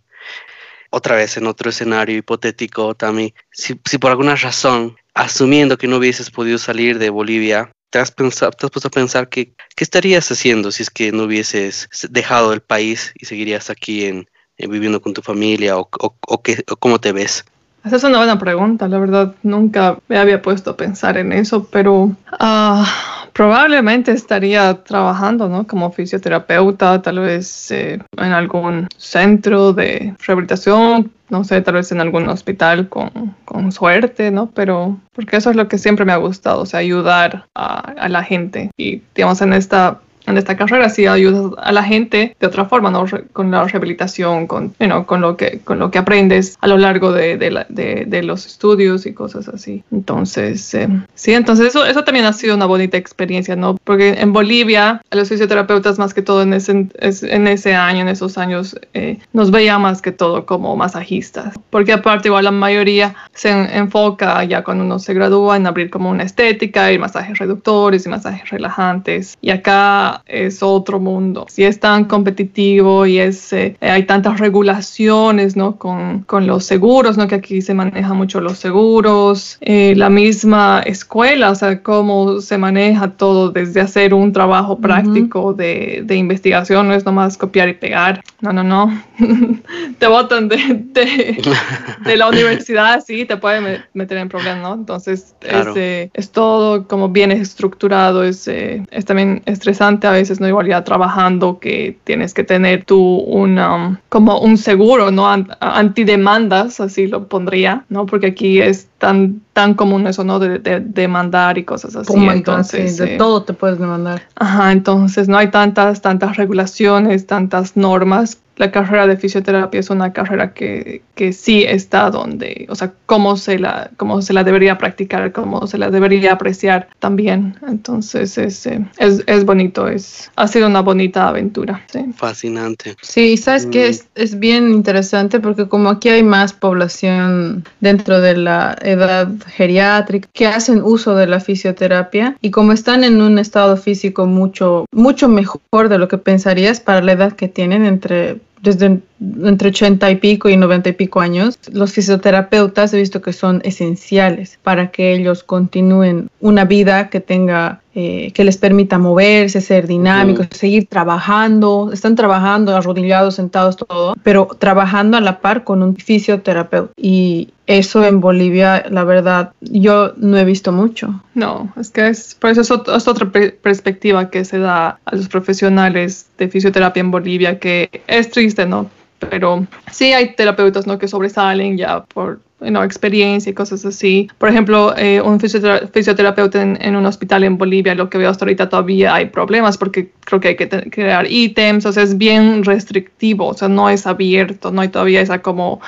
[0.89, 5.97] Otra vez, en otro escenario hipotético, Tami, si, si por alguna razón, asumiendo que no
[5.97, 9.83] hubieses podido salir de Bolivia, ¿te has, pensado, te has puesto a pensar que, qué
[9.83, 14.69] estarías haciendo si es que no hubieses dejado el país y seguirías aquí en, en
[14.71, 17.43] viviendo con tu familia o, o, o qué- o cómo te ves?
[17.83, 21.67] Esa es una buena pregunta, la verdad nunca me había puesto a pensar en eso,
[21.69, 25.67] pero ah, probablemente estaría trabajando ¿no?
[25.67, 31.99] como fisioterapeuta, tal vez eh, en algún centro de rehabilitación, no sé, tal vez en
[31.99, 34.51] algún hospital con, con suerte, ¿no?
[34.51, 38.07] Pero porque eso es lo que siempre me ha gustado, o sea, ayudar a, a
[38.07, 42.47] la gente y digamos en esta en esta carrera sí ayudas a la gente de
[42.47, 43.05] otra forma, ¿no?
[43.33, 47.11] Con la rehabilitación, con, you con, lo, que, con lo que aprendes a lo largo
[47.11, 49.83] de, de, de, los estudios y cosas así.
[49.91, 53.75] Entonces, eh, sí, entonces eso, eso también ha sido una bonita experiencia, ¿no?
[53.83, 58.07] Porque en Bolivia, a los fisioterapeutas más que todo en ese, en ese año, en
[58.07, 61.55] esos años, eh, nos veía más que todo como masajistas.
[61.69, 66.09] Porque aparte igual la mayoría se enfoca ya cuando uno se gradúa en abrir como
[66.09, 69.37] una estética y masajes reductores y masajes relajantes.
[69.41, 71.45] Y acá es otro mundo.
[71.49, 75.77] Si es tan competitivo y es, eh, hay tantas regulaciones, ¿no?
[75.77, 77.27] Con, con, los seguros, ¿no?
[77.27, 82.57] Que aquí se maneja mucho los seguros, eh, la misma escuela, o sea, cómo se
[82.57, 87.73] maneja todo desde hacer un trabajo práctico de, de, investigación, no es nomás copiar y
[87.73, 88.21] pegar.
[88.41, 89.03] No, no, no.
[89.99, 91.41] te botan de, de,
[92.05, 94.73] de, la universidad, sí, te pueden meter en problemas, ¿no?
[94.73, 100.47] Entonces, es, eh, es, todo como bien estructurado, es, es también estresante a veces, ¿no?
[100.47, 105.27] Igual ya trabajando que tienes que tener tú una, como un seguro, ¿no?
[105.59, 108.05] Antidemandas, así lo pondría, ¿no?
[108.05, 110.39] Porque aquí es tan, tan común eso, ¿no?
[110.39, 112.13] De, demandar y cosas así.
[112.15, 114.23] entonces, de eh, todo te puedes demandar.
[114.35, 120.13] Ajá, entonces no hay tantas, tantas regulaciones, tantas normas la carrera de fisioterapia es una
[120.13, 124.77] carrera que, que, sí está donde, o sea, cómo se, la, cómo se la debería
[124.77, 127.55] practicar, cómo se la debería apreciar también.
[127.67, 131.85] Entonces es, eh, es, es bonito, es, ha sido una bonita aventura.
[132.15, 132.95] Fascinante.
[133.01, 133.89] Sí, sabes que mm.
[133.89, 140.29] es, es bien interesante porque como aquí hay más población dentro de la edad geriátrica
[140.31, 145.27] que hacen uso de la fisioterapia y como están en un estado físico mucho, mucho
[145.27, 149.01] mejor de lo que pensarías para la edad que tienen entre desde
[149.43, 153.61] entre 80 y pico y 90 y pico años, los fisioterapeutas he visto que son
[153.63, 159.87] esenciales para que ellos continúen una vida que tenga, eh, que les permita moverse, ser
[159.87, 165.95] dinámicos, seguir trabajando, están trabajando arrodillados, sentados, todo, pero trabajando a la par con un
[165.95, 166.91] fisioterapeuta.
[166.97, 171.21] Y eso en Bolivia, la verdad, yo no he visto mucho.
[171.33, 176.27] No, es que es, por eso es, otra perspectiva que se da a los profesionales
[176.37, 178.89] de fisioterapia en Bolivia, que es triste, ¿no?
[179.29, 180.97] Pero sí hay terapeutas ¿no?
[180.97, 182.83] que sobresalen ya por ¿no?
[182.83, 184.29] experiencia y cosas así.
[184.37, 188.69] Por ejemplo, eh, un fisioterapeuta en, un hospital en Bolivia, lo que veo hasta ahorita
[188.69, 193.47] todavía hay problemas porque creo que hay que crear ítems, o sea, es bien restrictivo,
[193.47, 195.81] o sea, no es abierto, no hay todavía esa como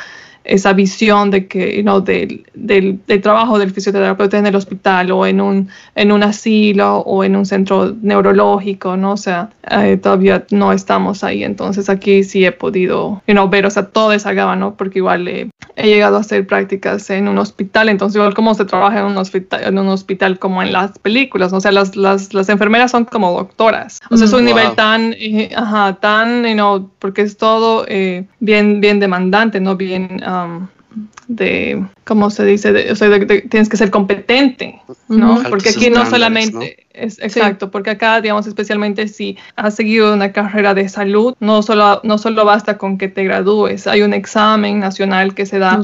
[0.46, 5.42] esa visión de que, you del, del, trabajo del fisioterapeuta en el hospital o en
[5.42, 9.14] un, en un asilo o en un centro neurológico, ¿no?
[9.14, 11.44] O sea, eh, todavía no estamos ahí.
[11.44, 14.76] Entonces aquí sí he podido, you ver, o sea, toda esa gama, ¿no?
[14.76, 19.00] Porque igual he llegado a hacer prácticas en un hospital, entonces igual como se trabaja
[19.00, 22.50] en un hospital, en un hospital como en las películas, o sea, las, las, las
[22.50, 24.00] enfermeras son como doctoras.
[24.10, 27.86] O sea, es un mm, nivel tan, eh, ajá, tan, you know, porque es todo
[27.88, 29.76] eh, bien, bien demandante, ¿no?
[29.76, 30.22] Bien...
[30.44, 30.68] Um,
[31.28, 32.92] de, ¿cómo se dice?
[32.92, 35.44] o sea, tienes que ser competente, ¿no?
[35.50, 40.74] Porque aquí no solamente, es, exacto, porque acá, digamos, especialmente si has seguido una carrera
[40.74, 45.34] de salud, no solo, no solo basta con que te gradúes, hay un examen nacional
[45.34, 45.82] que se da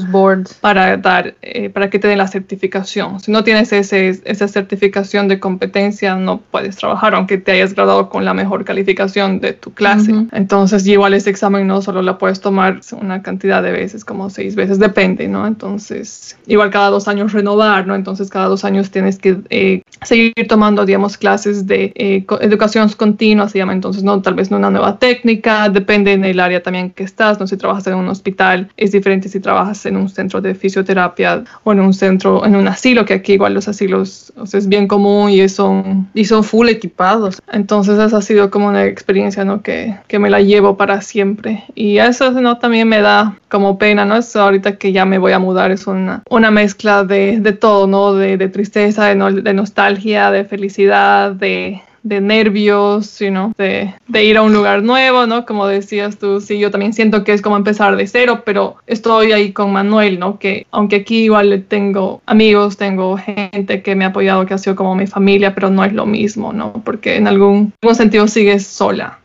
[0.60, 3.20] para dar, eh, para que te den la certificación.
[3.20, 8.08] Si no tienes ese, esa certificación de competencia, no puedes trabajar, aunque te hayas graduado
[8.08, 10.12] con la mejor calificación de tu clase.
[10.32, 14.54] Entonces, igual ese examen no solo la puedes tomar una cantidad de veces, como seis
[14.54, 15.46] veces, depende, ¿no?
[15.46, 17.94] Entonces, igual cada dos años renovar, ¿no?
[17.94, 23.48] Entonces, cada dos años tienes que eh, seguir tomando, digamos, clases de eh, educación continua,
[23.48, 24.20] se llama entonces, ¿no?
[24.22, 27.46] Tal vez no una nueva técnica, depende en el área también que estás, ¿no?
[27.46, 31.72] Si trabajas en un hospital, es diferente si trabajas en un centro de fisioterapia o
[31.72, 34.86] en un centro, en un asilo, que aquí igual los asilos o sea, es bien
[34.86, 37.40] común y son, y son full equipados.
[37.52, 39.62] Entonces, esa ha sido como una experiencia, ¿no?
[39.62, 41.64] Que, que me la llevo para siempre.
[41.74, 42.58] Y eso, ¿no?
[42.58, 44.16] También me da como pena, ¿no?
[44.16, 47.86] Es ahorita que ya me voy a mudar, es una, una mezcla de, de todo,
[47.86, 48.14] ¿no?
[48.14, 54.24] De, de tristeza, de, de nostalgia, de felicidad de, de nervios, you know, de, de,
[54.24, 55.46] ir a un lugar nuevo, ¿no?
[55.46, 59.32] Como decías tú, sí, yo también siento que es como empezar de cero, pero estoy
[59.32, 60.38] ahí con Manuel, ¿no?
[60.38, 64.76] Que aunque aquí igual tengo amigos, tengo gente que me ha apoyado, que ha sido
[64.76, 66.72] como mi familia, pero no es lo mismo, ¿no?
[66.84, 69.18] Porque en algún, algún sentido sigues sola.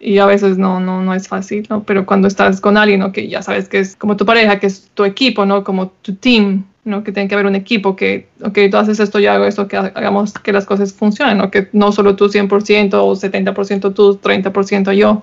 [0.00, 1.82] Y a veces no, no, no es fácil, ¿no?
[1.82, 3.12] Pero cuando estás con alguien, ¿no?
[3.12, 5.64] Que ya sabes que es como tu pareja, que es tu equipo, ¿no?
[5.64, 7.04] Como tu team, ¿no?
[7.04, 9.76] Que tiene que haber un equipo que, ok, tú haces esto, yo hago esto, que
[9.76, 11.50] hagamos que las cosas funcionen, ¿no?
[11.50, 15.22] Que no solo tú 100% o 70% tú, 30% yo.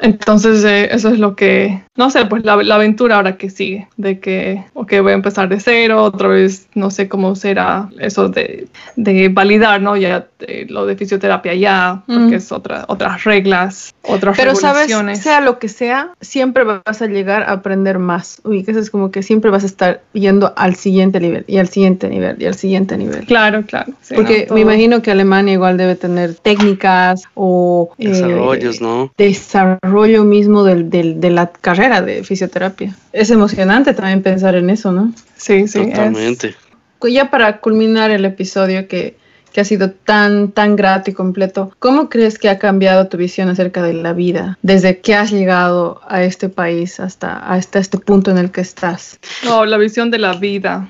[0.00, 3.86] Entonces, eh, eso es lo que, no sé, pues la, la, aventura ahora que sigue,
[3.96, 8.28] de que, ok, voy a empezar de cero, otra vez, no sé cómo será eso
[8.28, 8.66] de,
[8.96, 9.96] de validar, ¿no?
[9.96, 15.40] Ya eh, lo de fisioterapia ya, porque es otra, otras reglas, otras Pero sabes, sea
[15.40, 18.40] lo que sea, siempre vas a llegar a aprender más.
[18.42, 21.58] Uy, que eso es como que siempre vas a estar yendo al siguiente nivel, y
[21.58, 23.24] al siguiente nivel, y al siguiente nivel.
[23.26, 23.92] Claro, claro.
[24.16, 27.92] porque me imagino que Alemania igual debe tener técnicas o...
[27.98, 29.12] Eh, Desarrollos, ¿no?
[29.16, 32.96] Desarrollo mismo del, del, de la carrera de fisioterapia.
[33.12, 35.12] Es emocionante también pensar en eso, ¿no?
[35.36, 35.86] Sí, sí.
[35.90, 36.54] Totalmente.
[37.02, 39.18] Ya para culminar el episodio que,
[39.52, 43.48] que ha sido tan, tan grato y completo, ¿cómo crees que ha cambiado tu visión
[43.50, 48.30] acerca de la vida desde que has llegado a este país hasta, hasta este punto
[48.30, 49.18] en el que estás?
[49.48, 50.88] Oh, la visión de la vida.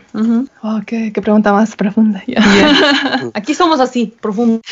[0.62, 2.22] oh, qué, qué, pregunta más profunda.
[3.34, 4.62] Aquí somos así, profundos.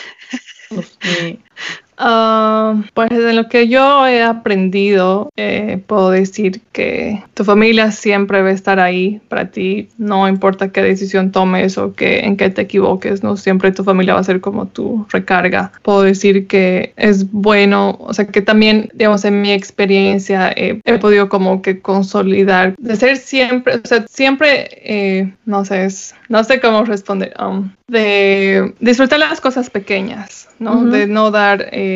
[2.02, 8.42] Uh, pues de lo que yo he aprendido, eh, puedo decir que tu familia siempre
[8.42, 12.50] va a estar ahí para ti, no importa qué decisión tomes o que, en qué
[12.50, 15.70] te equivoques, no siempre tu familia va a ser como tu recarga.
[15.82, 21.28] Puedo decir que es bueno, o sea que también, digamos, en mi experiencia he podido
[21.28, 25.86] como que consolidar, de ser siempre, o sea, siempre, eh, no sé,
[26.28, 30.84] no sé cómo responder, um, de disfrutar las cosas pequeñas, ¿no?
[30.86, 31.68] De no dar...
[31.70, 31.91] Eh,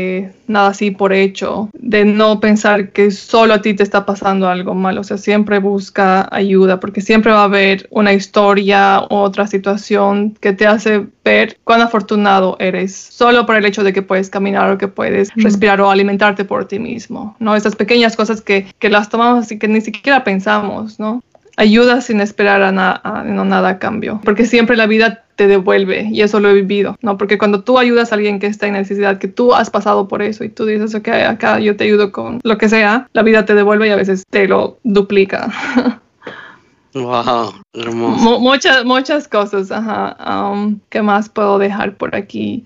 [0.47, 4.74] nada así por hecho, de no pensar que solo a ti te está pasando algo
[4.74, 9.47] malo, o sea, siempre busca ayuda, porque siempre va a haber una historia u otra
[9.47, 14.30] situación que te hace ver cuán afortunado eres, solo por el hecho de que puedes
[14.30, 17.57] caminar o que puedes respirar o alimentarte por ti mismo, ¿no?
[17.57, 21.22] Esas pequeñas cosas que, que las tomamos y que ni siquiera pensamos, ¿no?
[21.57, 26.40] Ayuda sin esperar a, nada a cambio, porque siempre la vida te devuelve y eso
[26.40, 27.18] lo he vivido, ¿no?
[27.18, 30.22] Porque cuando tú ayudas a alguien que está en necesidad, que tú has pasado por
[30.22, 33.44] eso y tú dices, ok, acá yo te ayudo con lo que sea, la vida
[33.44, 35.50] te devuelve y a veces te lo duplica.
[36.94, 38.40] Wow, hermoso.
[38.40, 40.16] muchas, muchas cosas, ajá.
[40.50, 42.64] Um, ¿Qué más puedo dejar por aquí?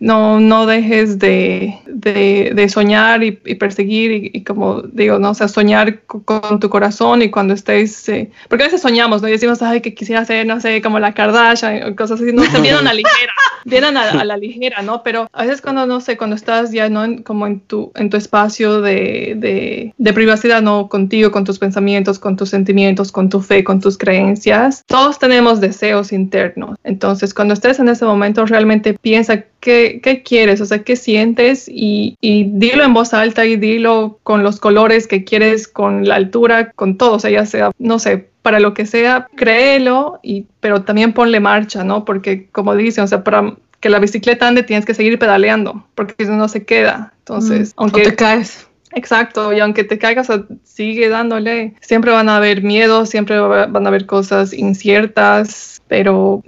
[0.00, 6.00] No, no dejes de, de, soñar y, perseguir y, como digo, no o sea, soñar
[6.02, 9.28] con, tu corazón y cuando estés, eh, porque a veces soñamos, ¿no?
[9.28, 12.60] Y decimos, ay, que quisiera ser, no sé, como la Kardashian cosas así, no, se
[12.60, 13.32] vienen a la ligera,
[13.64, 15.02] vienen a, la ligera, ¿no?
[15.02, 17.22] Pero a veces cuando, no sé, cuando estás ya, ¿no?
[17.24, 20.88] como en tu, en tu espacio de, de, de privacidad, ¿no?
[20.88, 25.60] Contigo, con tus pensamientos, con tus sentimientos, con tu fe, con tus creencias, todos tenemos
[25.60, 26.78] deseos internos.
[26.84, 31.68] Entonces, cuando estés en ese momento, realmente piensa qué, qué quieres, o sea, qué sientes
[31.68, 36.16] y, y, dilo en voz alta y dilo con los colores que quieres, con la
[36.16, 40.46] altura, con todo, o sea, ya sea, no sé, para lo que sea, créelo, y,
[40.60, 42.04] pero también ponle marcha, ¿no?
[42.04, 46.24] Porque como dicen, o sea, para que la bicicleta ande tienes que seguir pedaleando, porque
[46.24, 47.12] si no se queda.
[47.18, 48.66] Entonces, mm, aunque te caes.
[48.92, 50.28] Exacto, y aunque te caigas,
[50.64, 51.74] sigue dándole.
[51.80, 56.42] Siempre van a haber miedos, siempre van a haber cosas inciertas, pero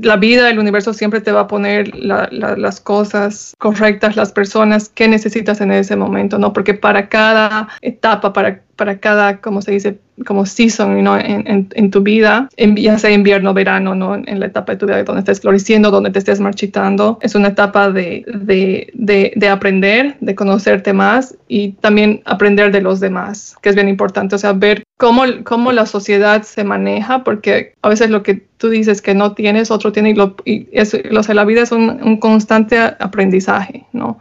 [0.00, 5.06] la vida, el universo siempre te va a poner las cosas correctas, las personas que
[5.08, 6.52] necesitas en ese momento, ¿no?
[6.52, 11.18] Porque para cada etapa, para, para cada, como se dice, como season ¿no?
[11.18, 14.14] en, en, tu vida, ya sea invierno, verano, ¿no?
[14.14, 17.18] en la etapa de tu vida donde estés floreciendo, donde te estés marchitando.
[17.20, 22.80] Es una etapa de, de, de, de, aprender, de conocerte más y también aprender de
[22.80, 24.36] los demás, que es bien importante.
[24.36, 28.70] O sea, ver cómo, cómo la sociedad se maneja, porque a veces lo que tú
[28.70, 32.00] dices que no tienes, otro tiene, y, lo, y es, lo, la vida es un,
[32.02, 34.18] un constante aprendizaje, ¿no?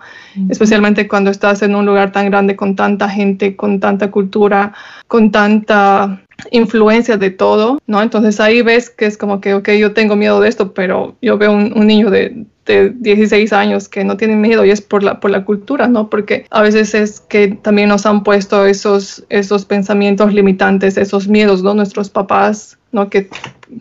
[0.49, 4.73] Especialmente cuando estás en un lugar tan grande, con tanta gente, con tanta cultura,
[5.07, 8.01] con tanta influencia de todo, ¿no?
[8.01, 11.37] Entonces ahí ves que es como que, ok, yo tengo miedo de esto, pero yo
[11.37, 15.03] veo un, un niño de, de 16 años que no tienen miedo y es por
[15.03, 16.09] la, por la cultura, ¿no?
[16.09, 21.63] Porque a veces es que también nos han puesto esos, esos pensamientos limitantes, esos miedos,
[21.63, 21.73] ¿no?
[21.73, 23.09] Nuestros papás, ¿no?
[23.09, 23.29] Que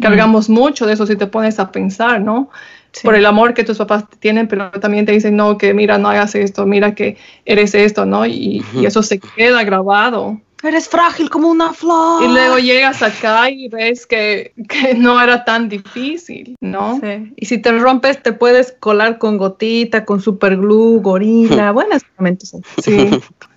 [0.01, 2.51] cargamos mucho de eso si te pones a pensar, ¿no?
[3.03, 6.09] Por el amor que tus papás tienen, pero también te dicen, no, que mira, no
[6.11, 8.27] hagas esto, mira que eres esto, ¿no?
[8.27, 10.39] Y, y eso se queda grabado.
[10.65, 12.25] Eres frágil como una flor.
[12.25, 16.99] Y luego llegas acá y ves que, que no era tan difícil, ¿no?
[17.01, 17.33] Sí.
[17.37, 21.73] Y si te rompes, te puedes colar con gotita, con superglue, gorila.
[21.73, 22.57] Buenas momentos.
[22.83, 23.11] Sí.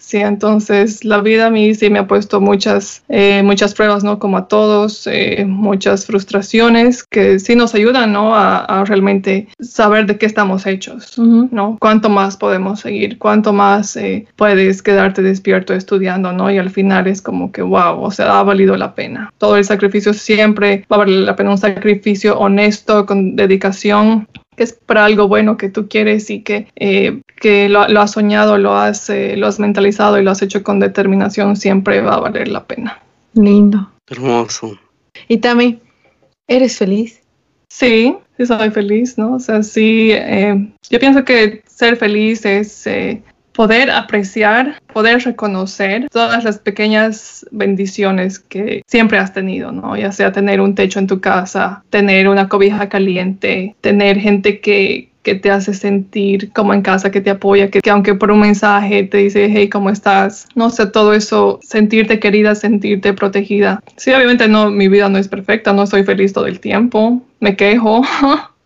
[0.07, 4.19] Sí, entonces la vida a mí sí me ha puesto muchas, eh, muchas pruebas, ¿no?
[4.19, 8.33] Como a todos, eh, muchas frustraciones que sí nos ayudan, ¿no?
[8.33, 11.75] A, realmente saber de qué estamos hechos, ¿no?
[11.81, 16.49] Cuánto más podemos seguir, cuánto más eh, puedes quedarte despierto estudiando, ¿no?
[16.49, 19.33] Y al final es como que, wow, o sea, ha valido la pena.
[19.37, 24.63] Todo el sacrificio siempre va a valer la pena, un sacrificio honesto, con dedicación, que
[24.63, 28.75] es para algo bueno que tú quieres y que, eh, que lo, has soñado, lo
[28.75, 32.47] has, eh, lo has mentalizado y lo has hecho con determinación, siempre va a valer
[32.47, 32.99] la pena.
[33.33, 33.91] Lindo.
[34.09, 34.79] Hermoso.
[35.27, 35.81] Y también,
[36.47, 37.21] ¿eres feliz?
[37.69, 39.35] Sí, sí soy feliz, ¿no?
[39.35, 42.87] O sea, sí, eh, yo pienso que ser feliz es
[43.57, 49.97] poder apreciar, poder reconocer todas las pequeñas bendiciones que siempre has tenido, ¿no?
[49.97, 55.09] Ya sea tener un techo en tu casa, tener una cobija caliente, tener gente que,
[55.23, 58.41] que te hace sentir como en casa, que te apoya, que, que, aunque por un
[58.41, 60.47] mensaje te dice, hey, ¿cómo estás?
[60.53, 63.81] No sé, todo eso, sentirte querida, sentirte protegida.
[63.95, 67.55] Sí, obviamente no, mi vida no es perfecta, no soy feliz todo el tiempo, me
[67.55, 68.03] quejo.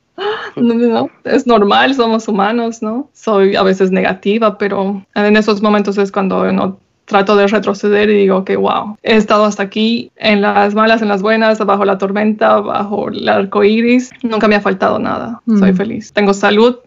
[0.55, 3.09] No, es normal, somos humanos, ¿no?
[3.14, 8.18] Soy a veces negativa, pero en esos momentos es cuando no trato de retroceder y
[8.18, 11.97] digo que, wow, he estado hasta aquí, en las malas, en las buenas, bajo la
[11.97, 15.76] tormenta, bajo el arco iris, nunca me ha faltado nada, soy mm.
[15.76, 16.14] feliz.
[16.14, 16.78] Tengo salud,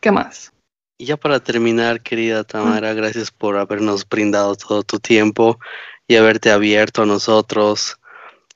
[0.00, 0.52] ¿qué más?
[0.98, 5.58] Y ya para terminar, querida Tamara, gracias por habernos brindado todo tu tiempo
[6.06, 7.96] y haberte abierto a nosotros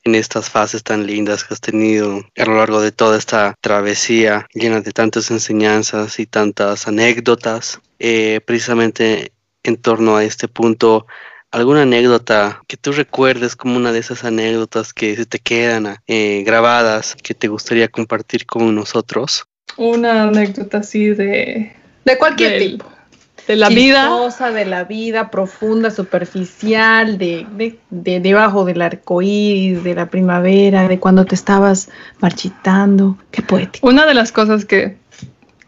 [0.06, 4.46] en estas fases tan lindas que has tenido a lo largo de toda esta travesía
[4.54, 7.80] llena de tantas enseñanzas y tantas anécdotas.
[7.98, 9.32] Eh, precisamente
[9.64, 11.06] en torno a este punto,
[11.50, 16.44] alguna anécdota que tú recuerdes como una de esas anécdotas que se te quedan eh,
[16.46, 19.46] grabadas que te gustaría compartir con nosotros?
[19.76, 21.74] Una anécdota así de...
[22.04, 22.95] De cualquier tipo
[23.46, 24.10] de la vida.
[24.52, 27.46] de la vida, profunda, superficial, de,
[27.90, 31.88] de, debajo del arco iris, de la primavera, de cuando te estabas
[32.20, 33.16] marchitando.
[33.30, 33.86] Qué poético.
[33.86, 34.96] Una de las cosas que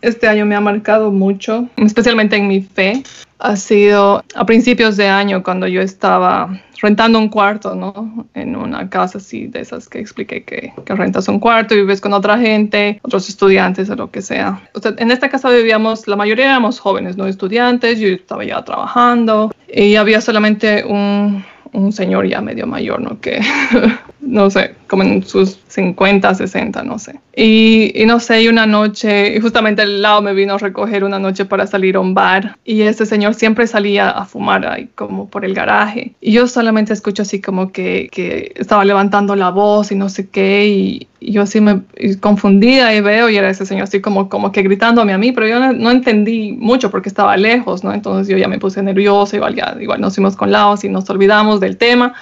[0.01, 3.03] este año me ha marcado mucho, especialmente en mi fe,
[3.39, 8.27] ha sido a principios de año cuando yo estaba rentando un cuarto, ¿no?
[8.35, 12.01] En una casa así de esas que expliqué que, que, rentas un cuarto y vives
[12.01, 14.61] con otra gente, otros estudiantes o lo que sea.
[14.75, 18.65] O sea, en esta casa vivíamos, la mayoría éramos jóvenes, no estudiantes, yo estaba ya
[18.65, 23.21] trabajando y había solamente un, un señor ya medio mayor, ¿no?
[23.21, 23.41] Que,
[24.21, 27.21] no sé, como en sus 50, 60, no sé.
[27.37, 31.45] Y, no sé, y una noche, justamente al lado me vino a recoger una noche
[31.45, 35.45] para salir a un bar, y ese señor siempre salía a fumar ahí como por
[35.45, 36.15] el garaje.
[36.21, 40.29] Y yo solamente escucho así como que, que estaba levantando la voz y no sé
[40.29, 41.83] qué, y, yo así me
[42.21, 45.49] confundida y veo, y era ese señor así como, como que gritándome a mí, pero
[45.49, 47.93] yo no, entendí mucho porque estaba lejos, ¿no?
[47.93, 51.09] Entonces yo ya me puse nerviosa, igual ya, igual nos fuimos con lados y nos
[51.11, 52.15] olvidamos del tema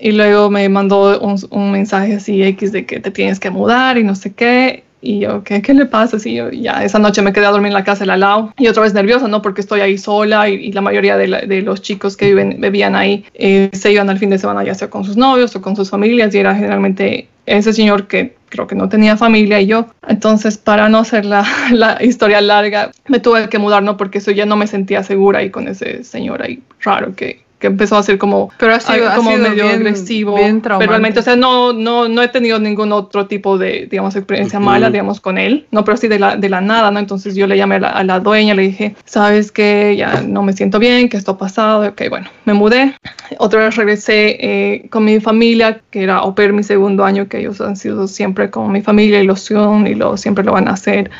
[0.00, 3.98] y luego me mandó un, un, mensaje así X de que te tienes que mudar
[3.98, 4.84] y no sé qué.
[5.02, 6.18] Y yo, ¿qué, qué le pasa?
[6.18, 8.52] Así yo, ya esa noche me quedé a dormir en la casa de al lado
[8.58, 9.40] y otra vez nerviosa, ¿no?
[9.40, 13.24] Porque estoy ahí sola y, la mayoría de, de, los chicos que viven, vivían ahí
[13.34, 15.88] eh, se iban al fin de semana ya sea con sus novios o con sus
[15.88, 17.28] familias y era generalmente
[17.58, 19.86] ese señor que creo que no tenía familia y yo.
[20.06, 21.24] Entonces, para no hacer
[21.72, 23.96] la, historia larga, me tuve que mudar, ¿no?
[23.96, 27.66] Porque eso ya no me sentía segura ahí con ese señor ahí raro que, que
[27.66, 30.34] empezó a ser como, pero ha sido, como medio agresivo.
[30.34, 34.58] pero realmente, o sea, no, no, no he tenido ningún otro tipo de, digamos, experiencia
[34.58, 36.98] mala, digamos, con él, no, pero sí de la, de la nada, ¿no?
[36.98, 40.78] Entonces yo le llamé a la, dueña, le dije, sabes que ya no me siento
[40.78, 42.94] bien, que esto ha pasado, ok, bueno, me mudé.
[43.38, 47.60] Otra vez regresé eh, con mi familia, que era au mi segundo año, que ellos
[47.60, 51.10] han sido siempre como mi familia, ilusión, y lo, siempre lo van a hacer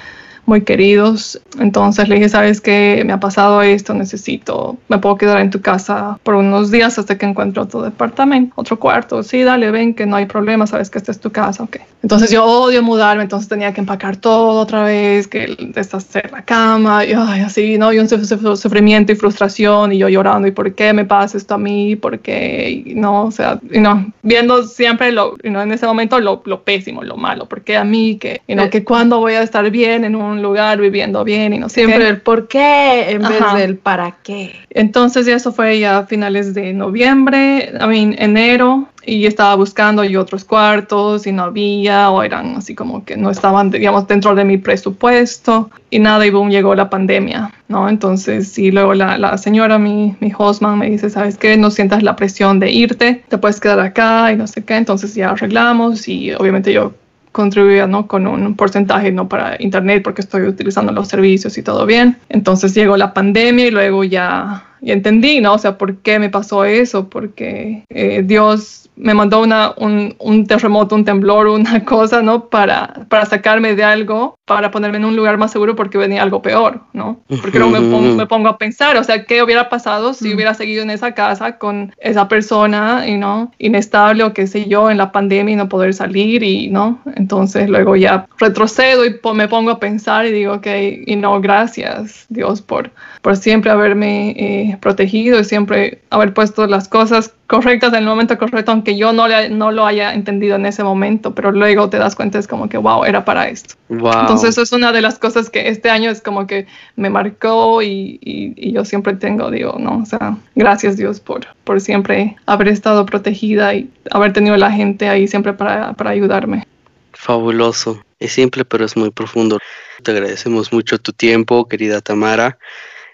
[0.51, 1.40] muy queridos.
[1.61, 5.61] Entonces le dije, sabes que me ha pasado esto, necesito, me puedo quedar en tu
[5.61, 9.22] casa por unos días hasta que encuentre otro departamento, otro cuarto.
[9.22, 11.76] Sí, dale, ven, que no hay problema, sabes que esta es tu casa, ok.
[12.03, 17.05] Entonces yo odio mudarme, entonces tenía que empacar todo otra vez, que deshacer la cama,
[17.05, 17.92] y así, ¿no?
[17.92, 21.59] Y un sufrimiento y frustración, y yo llorando, ¿y por qué me pasa esto a
[21.59, 21.94] mí?
[21.94, 22.82] ¿Por qué?
[22.86, 26.42] Y no, o sea, y no, viendo siempre lo, y no en ese momento lo,
[26.44, 28.18] lo pésimo, lo malo, ¿por qué a mí?
[28.18, 31.59] Que, y no, que cuándo voy a estar bien en un lugar viviendo bien y
[31.59, 34.55] no sé Siempre el por qué en vez del para qué.
[34.70, 40.05] Entonces ya eso fue ya a finales de noviembre, a mí enero, y estaba buscando
[40.05, 44.34] y otros cuartos y no había o eran así como que no estaban, digamos, dentro
[44.34, 47.88] de mi presupuesto y nada, y boom, llegó la pandemia, ¿no?
[47.88, 51.57] Entonces, y luego la, la señora, mi, mi hostman, me dice, ¿sabes qué?
[51.57, 55.14] No sientas la presión de irte, te puedes quedar acá y no sé qué, entonces
[55.14, 56.93] ya arreglamos y obviamente yo
[57.33, 58.07] contribuía ¿no?
[58.07, 59.28] con un porcentaje ¿no?
[59.28, 62.16] para internet porque estoy utilizando los servicios y todo bien.
[62.28, 65.55] Entonces llegó la pandemia y luego ya, ya entendí, ¿no?
[65.55, 67.09] O sea, ¿por qué me pasó eso?
[67.09, 72.48] Porque eh, Dios me mandó una, un, un, terremoto, un temblor, una cosa, ¿no?
[72.48, 76.42] Para, para sacarme de algo, para ponerme en un lugar más seguro porque venía algo
[76.42, 77.20] peor, ¿no?
[77.40, 80.55] Porque luego me, pongo, me pongo a pensar, o sea, ¿qué hubiera pasado si hubiera
[80.55, 84.98] seguido en esa casa con esa persona, y no, inestable o qué sé yo, en
[84.98, 87.01] la pandemia y no poder salir y, ¿no?
[87.16, 90.66] Entonces luego ya retrocedo y me pongo a pensar y digo, ok,
[91.07, 92.90] y no, gracias Dios por,
[93.22, 98.38] por siempre haberme eh, protegido y siempre haber puesto las cosas correctas en el momento
[98.38, 101.98] correcto, aunque yo no, le, no lo haya entendido en ese momento, pero luego te
[101.98, 103.74] das cuenta, es como que, wow, era para esto.
[103.88, 107.82] Entonces eso es una de las cosas que este año es como que me marcó
[107.82, 112.68] y, y, yo siempre tengo, digo, no, o sea, gracias Dios por, por siempre haber
[112.68, 116.68] estado protegida y haber tenido la gente ahí siempre para, para ayudarme.
[117.14, 118.01] Fabuloso.
[118.20, 119.59] Es simple, pero es muy profundo.
[120.05, 122.59] Te agradecemos mucho tu tiempo, querida Tamara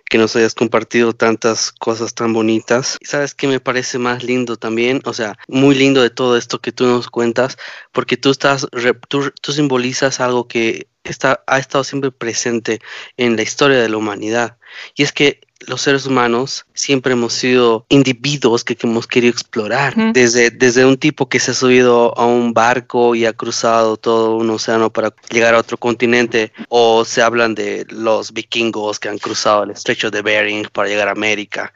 [0.09, 2.99] que nos hayas compartido tantas cosas tan bonitas.
[3.03, 6.73] Sabes que me parece más lindo también, o sea, muy lindo de todo esto que
[6.73, 7.57] tú nos cuentas,
[7.93, 8.67] porque tú estás,
[9.09, 12.81] tú simbolizas algo que está, ha estado siempre presente
[13.17, 14.59] en la historia de la humanidad.
[14.95, 19.95] Y es que los seres humanos siempre hemos sido individuos que, hemos querido explorar.
[20.13, 24.37] desde, desde un tipo que se ha subido a un barco y ha cruzado todo
[24.37, 29.19] un océano para llegar a otro continente, o se hablan de los vikingos que han
[29.19, 31.73] cruzado el estrecho de Bering para llegar a América.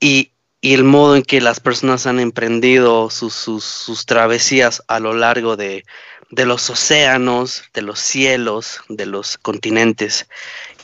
[0.00, 5.00] Y, y el modo en que las personas han emprendido sus, sus, sus travesías a
[5.00, 5.84] lo largo de,
[6.30, 10.28] de los océanos, de los cielos, de los continentes.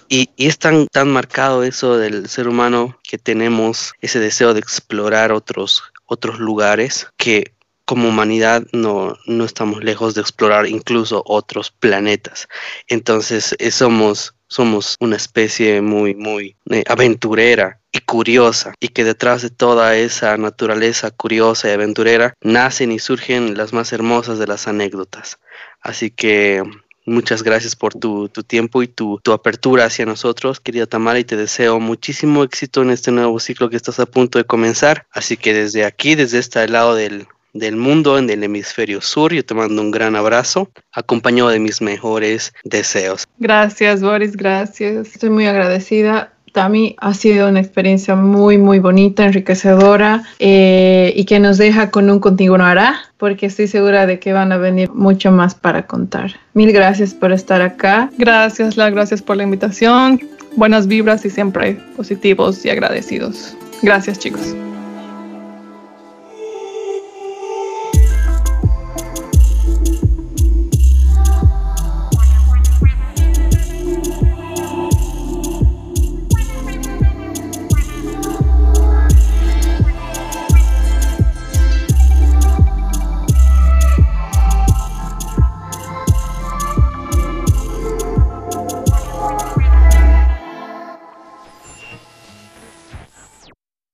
[0.08, 5.32] Y, es tan, tan marcado eso del ser humano que tenemos ese deseo de explorar
[5.32, 12.48] otros, otros lugares que como humanidad no, no estamos lejos de explorar incluso otros planetas.
[12.88, 19.42] Entonces eh, somos, somos una especie muy, muy eh, aventurera y curiosa y que detrás
[19.42, 24.66] de toda esa naturaleza curiosa y aventurera nacen y surgen las más hermosas de las
[24.66, 25.38] anécdotas.
[25.80, 26.62] Así que
[27.06, 31.80] Muchas gracias por tu, tiempo y tu, apertura hacia nosotros, querida Tamara, y te deseo
[31.80, 35.06] muchísimo éxito en este nuevo ciclo que estás a punto de comenzar.
[35.10, 39.44] Así que desde aquí, desde este lado del, del mundo, en el hemisferio sur, yo
[39.44, 43.26] te mando un gran abrazo, acompañado de mis mejores deseos.
[43.38, 45.08] Gracias, Boris, gracias.
[45.08, 51.40] Estoy muy agradecida Tami, ha sido una experiencia muy, muy bonita, enriquecedora eh, y que
[51.40, 55.56] nos deja con un continuará, porque estoy segura de que van a venir mucho más
[55.56, 56.36] para contar.
[56.52, 58.08] Mil gracias por estar acá.
[58.18, 60.20] Gracias, La, gracias por la invitación.
[60.54, 63.56] Buenas vibras y siempre positivos y agradecidos.
[63.82, 64.54] Gracias, chicos.